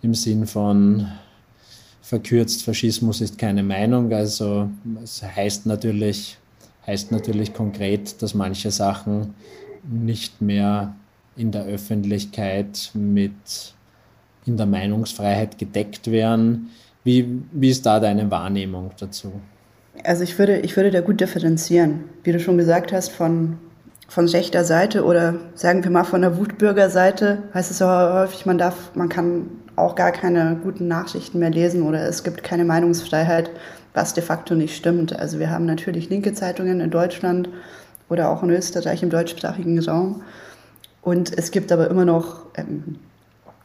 [0.00, 1.06] im Sinn von
[2.00, 4.10] verkürzt, Faschismus ist keine Meinung.
[4.10, 4.70] Also
[5.04, 6.38] es heißt natürlich,
[6.86, 9.34] heißt natürlich konkret, dass manche Sachen
[9.84, 10.96] nicht mehr
[11.36, 13.74] in der Öffentlichkeit mit
[14.46, 16.70] in der Meinungsfreiheit gedeckt werden.
[17.04, 19.30] Wie, wie ist da deine Wahrnehmung dazu?
[20.04, 22.04] Also ich würde, ich würde da gut differenzieren.
[22.24, 23.58] Wie du schon gesagt hast, von,
[24.10, 28.58] von rechter Seite oder sagen wir mal von der Wutbürgerseite heißt es ja häufig, man
[28.58, 33.50] darf, man kann auch gar keine guten Nachrichten mehr lesen oder es gibt keine Meinungsfreiheit,
[33.94, 35.16] was de facto nicht stimmt.
[35.16, 37.48] Also wir haben natürlich linke Zeitungen in Deutschland
[38.08, 40.22] oder auch in Österreich im deutschsprachigen Raum.
[41.02, 42.96] Und es gibt aber immer noch ähm,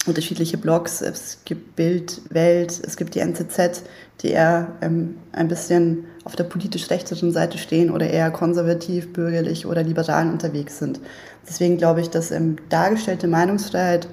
[0.06, 1.02] unterschiedliche Blogs.
[1.02, 3.82] Es gibt Bild, Welt, es gibt die NZZ,
[4.22, 9.66] die eher ähm, ein bisschen auf der politisch rechteren Seite stehen oder eher konservativ, bürgerlich
[9.66, 11.00] oder liberal unterwegs sind.
[11.48, 14.08] Deswegen glaube ich, dass ähm, dargestellte Meinungsfreiheit,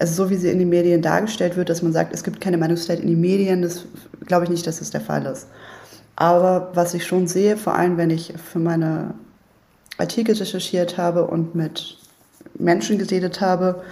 [0.00, 2.58] also so wie sie in den Medien dargestellt wird, dass man sagt, es gibt keine
[2.58, 3.86] Meinungsfreiheit in den Medien, das
[4.26, 5.46] glaube ich nicht, dass das der Fall ist.
[6.16, 9.14] Aber was ich schon sehe, vor allem wenn ich für meine
[9.98, 11.98] Artikel recherchiert habe und mit
[12.58, 13.82] Menschen geredet habe,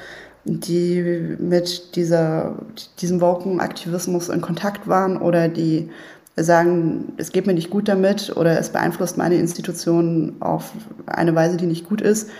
[0.45, 2.57] die mit dieser,
[3.01, 5.91] diesem Woken-Aktivismus in Kontakt waren oder die
[6.37, 10.73] sagen, es geht mir nicht gut damit oder es beeinflusst meine Institution auf
[11.07, 12.31] eine Weise, die nicht gut ist,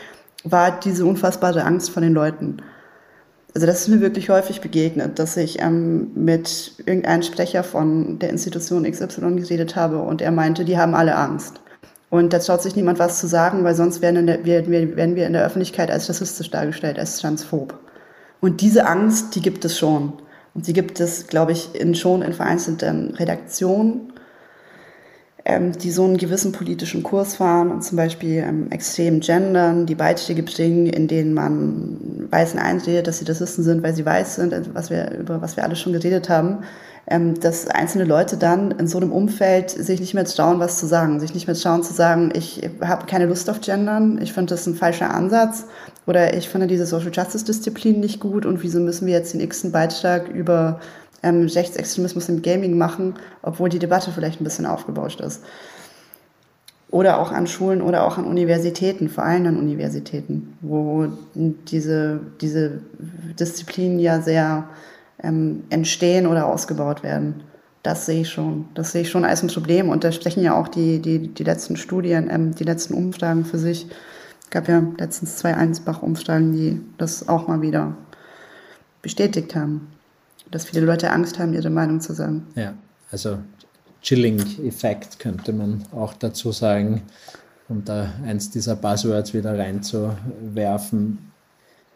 [0.45, 2.59] war diese unfassbare Angst von den Leuten.
[3.55, 8.31] Also das ist mir wirklich häufig begegnet, dass ich ähm, mit irgendeinem Sprecher von der
[8.31, 11.61] Institution XY geredet habe und er meinte, die haben alle Angst.
[12.11, 15.33] Und da traut sich niemand was zu sagen, weil sonst werden, der, werden, wir, in
[15.33, 17.79] der Öffentlichkeit als rassistisch dargestellt, als transphob.
[18.41, 20.15] Und diese Angst, die gibt es schon.
[20.55, 24.11] Und sie gibt es, glaube ich, in, schon in vereinzelten Redaktionen
[25.45, 29.95] ähm, die so einen gewissen politischen Kurs fahren und zum Beispiel ähm, extrem gendern, die
[29.95, 34.53] Beiträge bringen, in denen man Weißen einredet, dass sie Rassisten sind, weil sie weiß sind,
[34.53, 36.65] also was wir, über was wir alle schon geredet haben, ähm,
[37.11, 41.19] dass einzelne Leute dann in so einem Umfeld sich nicht mehr trauen, was zu sagen,
[41.19, 44.67] sich nicht mehr trauen zu sagen, ich habe keine Lust auf Gendern, ich finde das
[44.67, 45.65] ein falscher Ansatz
[46.07, 49.41] oder ich finde diese Social Justice Disziplin nicht gut und wieso müssen wir jetzt den
[49.41, 50.79] x Beitrag über
[51.25, 55.43] ähm, Rechtsextremismus im Gaming machen, obwohl die Debatte vielleicht ein bisschen aufgebauscht ist.
[56.93, 62.81] Oder auch an Schulen oder auch an Universitäten, vor allem an Universitäten, wo diese, diese
[63.39, 64.69] Disziplinen ja sehr
[65.23, 67.43] ähm, entstehen oder ausgebaut werden.
[67.83, 68.67] Das sehe ich schon.
[68.75, 69.89] Das sehe ich schon als ein Problem.
[69.89, 73.59] Und da sprechen ja auch die, die, die letzten Studien, ähm, die letzten Umfragen für
[73.59, 73.87] sich.
[74.43, 77.97] Es gab ja letztens zwei Einsbach-Umfragen, die das auch mal wieder
[79.03, 79.89] bestätigt haben
[80.51, 82.47] dass viele Leute Angst haben, ihre Meinung zu sagen.
[82.55, 82.75] Ja,
[83.11, 83.39] also
[84.03, 87.03] Chilling-Effekt könnte man auch dazu sagen,
[87.69, 91.30] um da eins dieser Buzzwords wieder reinzuwerfen.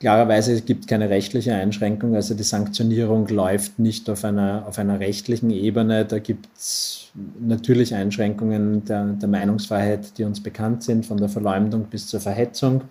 [0.04, 5.00] Klarerweise gibt es keine rechtliche Einschränkung, also die Sanktionierung läuft nicht auf einer, auf einer
[5.00, 6.04] rechtlichen Ebene.
[6.04, 11.84] Da gibt es natürlich Einschränkungen der, der Meinungsfreiheit, die uns bekannt sind, von der Verleumdung
[11.84, 12.82] bis zur Verhetzung.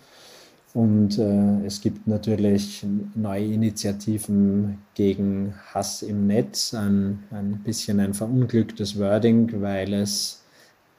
[0.73, 2.83] Und äh, es gibt natürlich
[3.13, 10.41] neue Initiativen gegen Hass im Netz, ein, ein bisschen ein verunglücktes Wording, weil es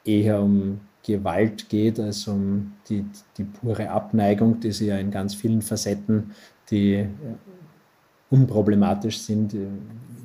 [0.05, 3.05] eher um Gewalt geht als um die,
[3.37, 6.31] die pure Abneigung, die sie ja in ganz vielen Facetten,
[6.71, 7.07] die äh,
[8.29, 9.67] unproblematisch sind äh,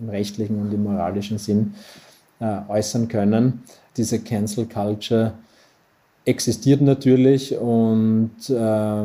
[0.01, 1.75] im rechtlichen und im moralischen Sinn,
[2.41, 3.63] äh, äußern können.
[3.97, 5.35] Diese Cancel Culture
[6.25, 9.05] existiert natürlich und äh,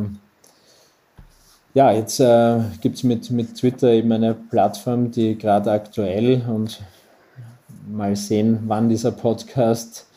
[1.74, 6.82] ja, jetzt äh, gibt es mit, mit Twitter eben eine Plattform, die gerade aktuell und
[7.92, 10.08] mal sehen, wann dieser Podcast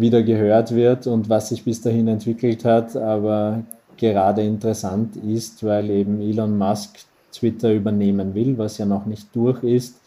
[0.00, 3.62] wieder gehört wird und was sich bis dahin entwickelt hat, aber
[3.96, 6.98] gerade interessant ist, weil eben Elon Musk
[7.32, 10.00] Twitter übernehmen will, was ja noch nicht durch ist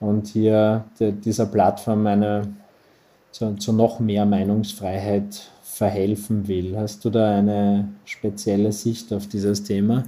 [0.00, 2.42] und hier de, dieser Plattform eine
[3.30, 6.76] zu, zu noch mehr Meinungsfreiheit verhelfen will.
[6.76, 10.04] Hast du da eine spezielle Sicht auf dieses Thema?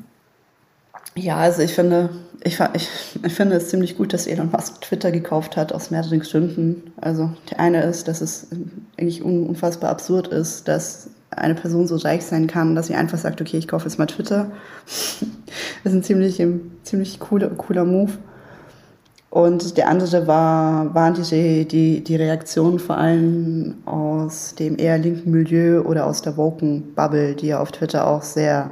[1.15, 2.11] Ja, also ich finde,
[2.45, 2.89] ich, ich,
[3.25, 6.93] ich finde es ziemlich gut, dass Elon Musk Twitter gekauft hat aus mehreren Gründen.
[7.01, 8.47] Also der eine ist, dass es
[8.97, 13.41] eigentlich unfassbar absurd ist, dass eine Person so reich sein kann, dass sie einfach sagt,
[13.41, 14.51] okay, ich kaufe jetzt mal Twitter.
[14.87, 16.43] das ist ein ziemlich,
[16.85, 18.13] ziemlich cooler, cooler Move.
[19.31, 25.31] Und der andere war, waren die, die, die Reaktionen vor allem aus dem eher linken
[25.31, 28.71] Milieu oder aus der Woken Bubble, die ja auf Twitter auch sehr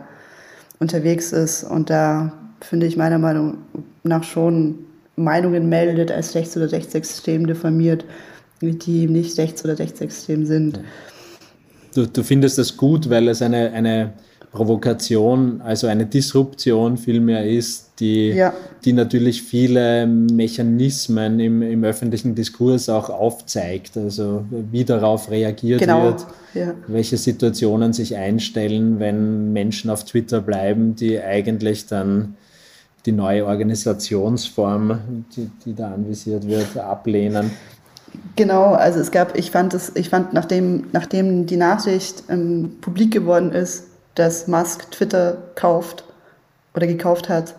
[0.78, 3.58] unterwegs ist und da finde ich meiner Meinung
[4.02, 4.78] nach schon
[5.16, 8.04] Meinungen meldet als rechts- oder rechtsextrem diffamiert,
[8.60, 10.80] die nicht rechts- oder rechtsextrem sind.
[11.94, 14.12] Du, du findest das gut, weil es eine, eine
[14.56, 18.54] Provokation, also eine Disruption vielmehr ist, die, ja.
[18.86, 23.98] die natürlich viele Mechanismen im, im öffentlichen Diskurs auch aufzeigt.
[23.98, 26.04] Also wie darauf reagiert genau.
[26.04, 26.72] wird, ja.
[26.86, 32.36] welche Situationen sich einstellen, wenn Menschen auf Twitter bleiben, die eigentlich dann
[33.04, 37.50] die neue Organisationsform, die, die da anvisiert wird, ablehnen.
[38.36, 43.12] Genau, also es gab, ich fand es, ich fand, nachdem, nachdem die Nachricht ähm, publik
[43.12, 46.04] geworden ist, dass Musk Twitter kauft
[46.74, 47.54] oder gekauft hat,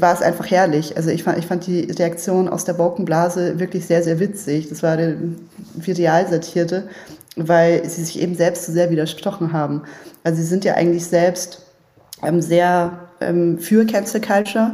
[0.00, 0.96] war es einfach herrlich.
[0.96, 4.68] Also ich fand, ich fand die Reaktion aus der Balkenblase wirklich sehr, sehr witzig.
[4.68, 5.34] Das war eine
[5.74, 6.88] Virial satierte,
[7.36, 9.82] weil sie sich eben selbst so sehr widersprochen haben.
[10.24, 11.62] Also sie sind ja eigentlich selbst
[12.22, 14.72] ähm, sehr ähm, für Cancel Culture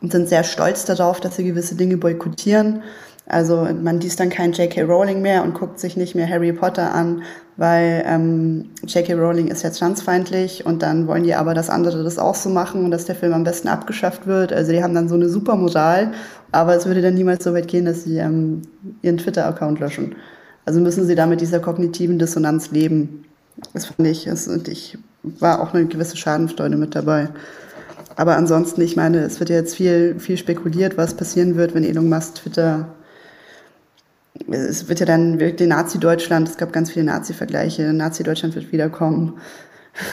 [0.00, 2.82] und sind sehr stolz darauf, dass sie gewisse Dinge boykottieren.
[3.28, 4.82] Also man liest dann kein J.K.
[4.82, 7.22] Rowling mehr und guckt sich nicht mehr Harry Potter an,
[7.56, 9.14] weil ähm, J.K.
[9.14, 12.84] Rowling ist ja transfeindlich und dann wollen die aber, dass andere das auch so machen
[12.84, 14.52] und dass der Film am besten abgeschafft wird.
[14.52, 16.12] Also die haben dann so eine super Moral,
[16.52, 18.62] aber es würde dann niemals so weit gehen, dass sie ähm,
[19.02, 20.14] ihren Twitter-Account löschen.
[20.64, 23.24] Also müssen sie da mit dieser kognitiven Dissonanz leben.
[23.74, 27.28] Das fand ich, das, und ich war auch eine gewisse Schadenfreude mit dabei.
[28.14, 31.84] Aber ansonsten, ich meine, es wird ja jetzt viel, viel spekuliert, was passieren wird, wenn
[31.84, 32.86] Elon Musk Twitter
[34.50, 39.34] es wird ja dann wirklich Nazi-Deutschland, es gab ganz viele Nazi-Vergleiche, Nazi-Deutschland wird wiederkommen.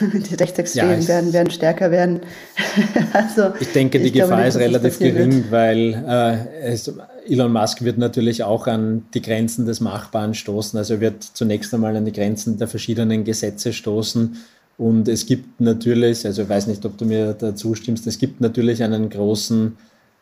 [0.00, 2.20] Die Rechtsextremen ja, werden, werden stärker werden.
[3.12, 5.50] also, ich denke, die ich Gefahr glaube, ist relativ gering, wird.
[5.50, 6.90] weil äh, es,
[7.28, 10.78] Elon Musk wird natürlich auch an die Grenzen des Machbaren stoßen.
[10.78, 14.36] Also er wird zunächst einmal an die Grenzen der verschiedenen Gesetze stoßen.
[14.76, 18.40] Und es gibt natürlich, also ich weiß nicht, ob du mir da zustimmst, es gibt
[18.40, 19.76] natürlich einen großen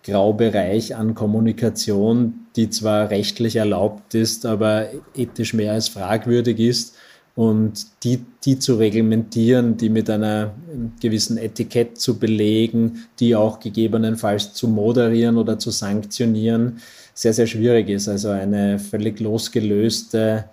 [0.04, 6.96] Graubereich an Kommunikation, die zwar rechtlich erlaubt ist, aber ethisch mehr als fragwürdig ist.
[7.34, 10.52] Und die, die zu reglementieren, die mit einer
[11.00, 16.80] gewissen Etikett zu belegen, die auch gegebenenfalls zu moderieren oder zu sanktionieren,
[17.14, 18.08] sehr, sehr schwierig ist.
[18.08, 20.44] Also eine völlig losgelöste,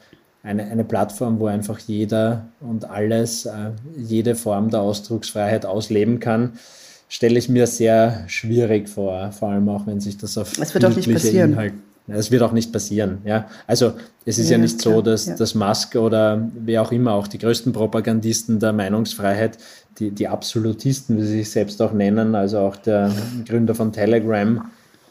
[0.41, 6.53] eine, eine Plattform, wo einfach jeder und alles, äh, jede Form der Ausdrucksfreiheit ausleben kann
[7.09, 10.85] stelle ich mir sehr schwierig vor, vor allem auch wenn sich das auf es wird
[10.85, 11.51] auch nicht passieren.
[11.51, 11.73] Inhalt
[12.11, 13.19] es wird auch nicht passieren.
[13.25, 13.47] Ja?
[13.67, 13.93] Also
[14.25, 15.35] es ist ja, ja nicht klar, so, dass, ja.
[15.35, 19.57] dass Musk oder wer auch immer, auch die größten Propagandisten der Meinungsfreiheit,
[19.99, 23.11] die, die Absolutisten, wie sie sich selbst auch nennen, also auch der
[23.47, 24.69] Gründer von Telegram,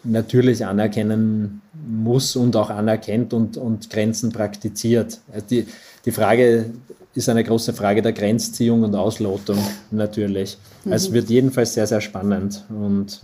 [0.08, 5.20] natürlich anerkennen muss und auch anerkennt und, und Grenzen praktiziert.
[5.32, 5.66] Also die,
[6.04, 6.66] die Frage
[7.14, 9.58] ist eine große Frage der Grenzziehung und Auslotung
[9.90, 10.58] natürlich.
[10.84, 10.92] Mhm.
[10.92, 13.20] Es wird jedenfalls sehr, sehr spannend und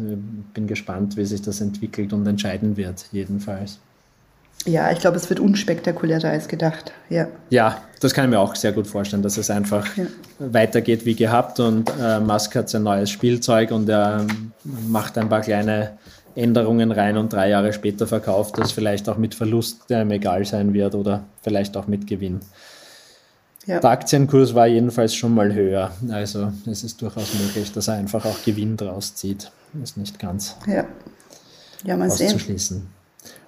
[0.53, 3.79] bin gespannt, wie sich das entwickelt und entscheiden wird, jedenfalls.
[4.67, 6.93] Ja, ich glaube, es wird unspektakulärer als gedacht.
[7.11, 10.07] Ja, ja das kann ich mir auch sehr gut vorstellen, dass es einfach ja.
[10.39, 14.27] weitergeht wie gehabt und äh, Musk hat sein neues Spielzeug und er
[14.89, 15.99] macht ein paar kleine
[16.37, 20.45] Änderungen rein und drei Jahre später verkauft das vielleicht auch mit Verlust, der ihm egal
[20.45, 22.41] sein wird oder vielleicht auch mit Gewinn.
[23.67, 23.81] Ja.
[23.81, 25.91] Der Aktienkurs war jedenfalls schon mal höher.
[26.11, 29.51] Also es ist durchaus möglich, dass er einfach auch Gewinn draus zieht.
[29.83, 30.85] Ist nicht ganz ja.
[31.85, 32.79] Ja, mal auszuschließen.
[32.79, 32.89] Sehen.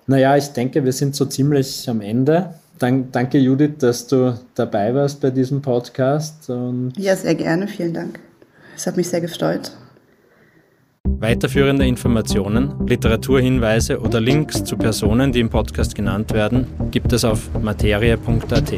[0.07, 2.55] Naja, ich denke, wir sind so ziemlich am Ende.
[2.79, 6.51] Dank, danke, Judith, dass du dabei warst bei diesem Podcast.
[6.97, 7.67] Ja, sehr gerne.
[7.69, 8.21] Vielen Dank.
[8.77, 9.73] Es hat mich sehr gefreut.
[11.09, 17.49] Weiterführende Informationen, Literaturhinweise oder Links zu Personen, die im Podcast genannt werden, gibt es auf
[17.61, 18.75] materie.at.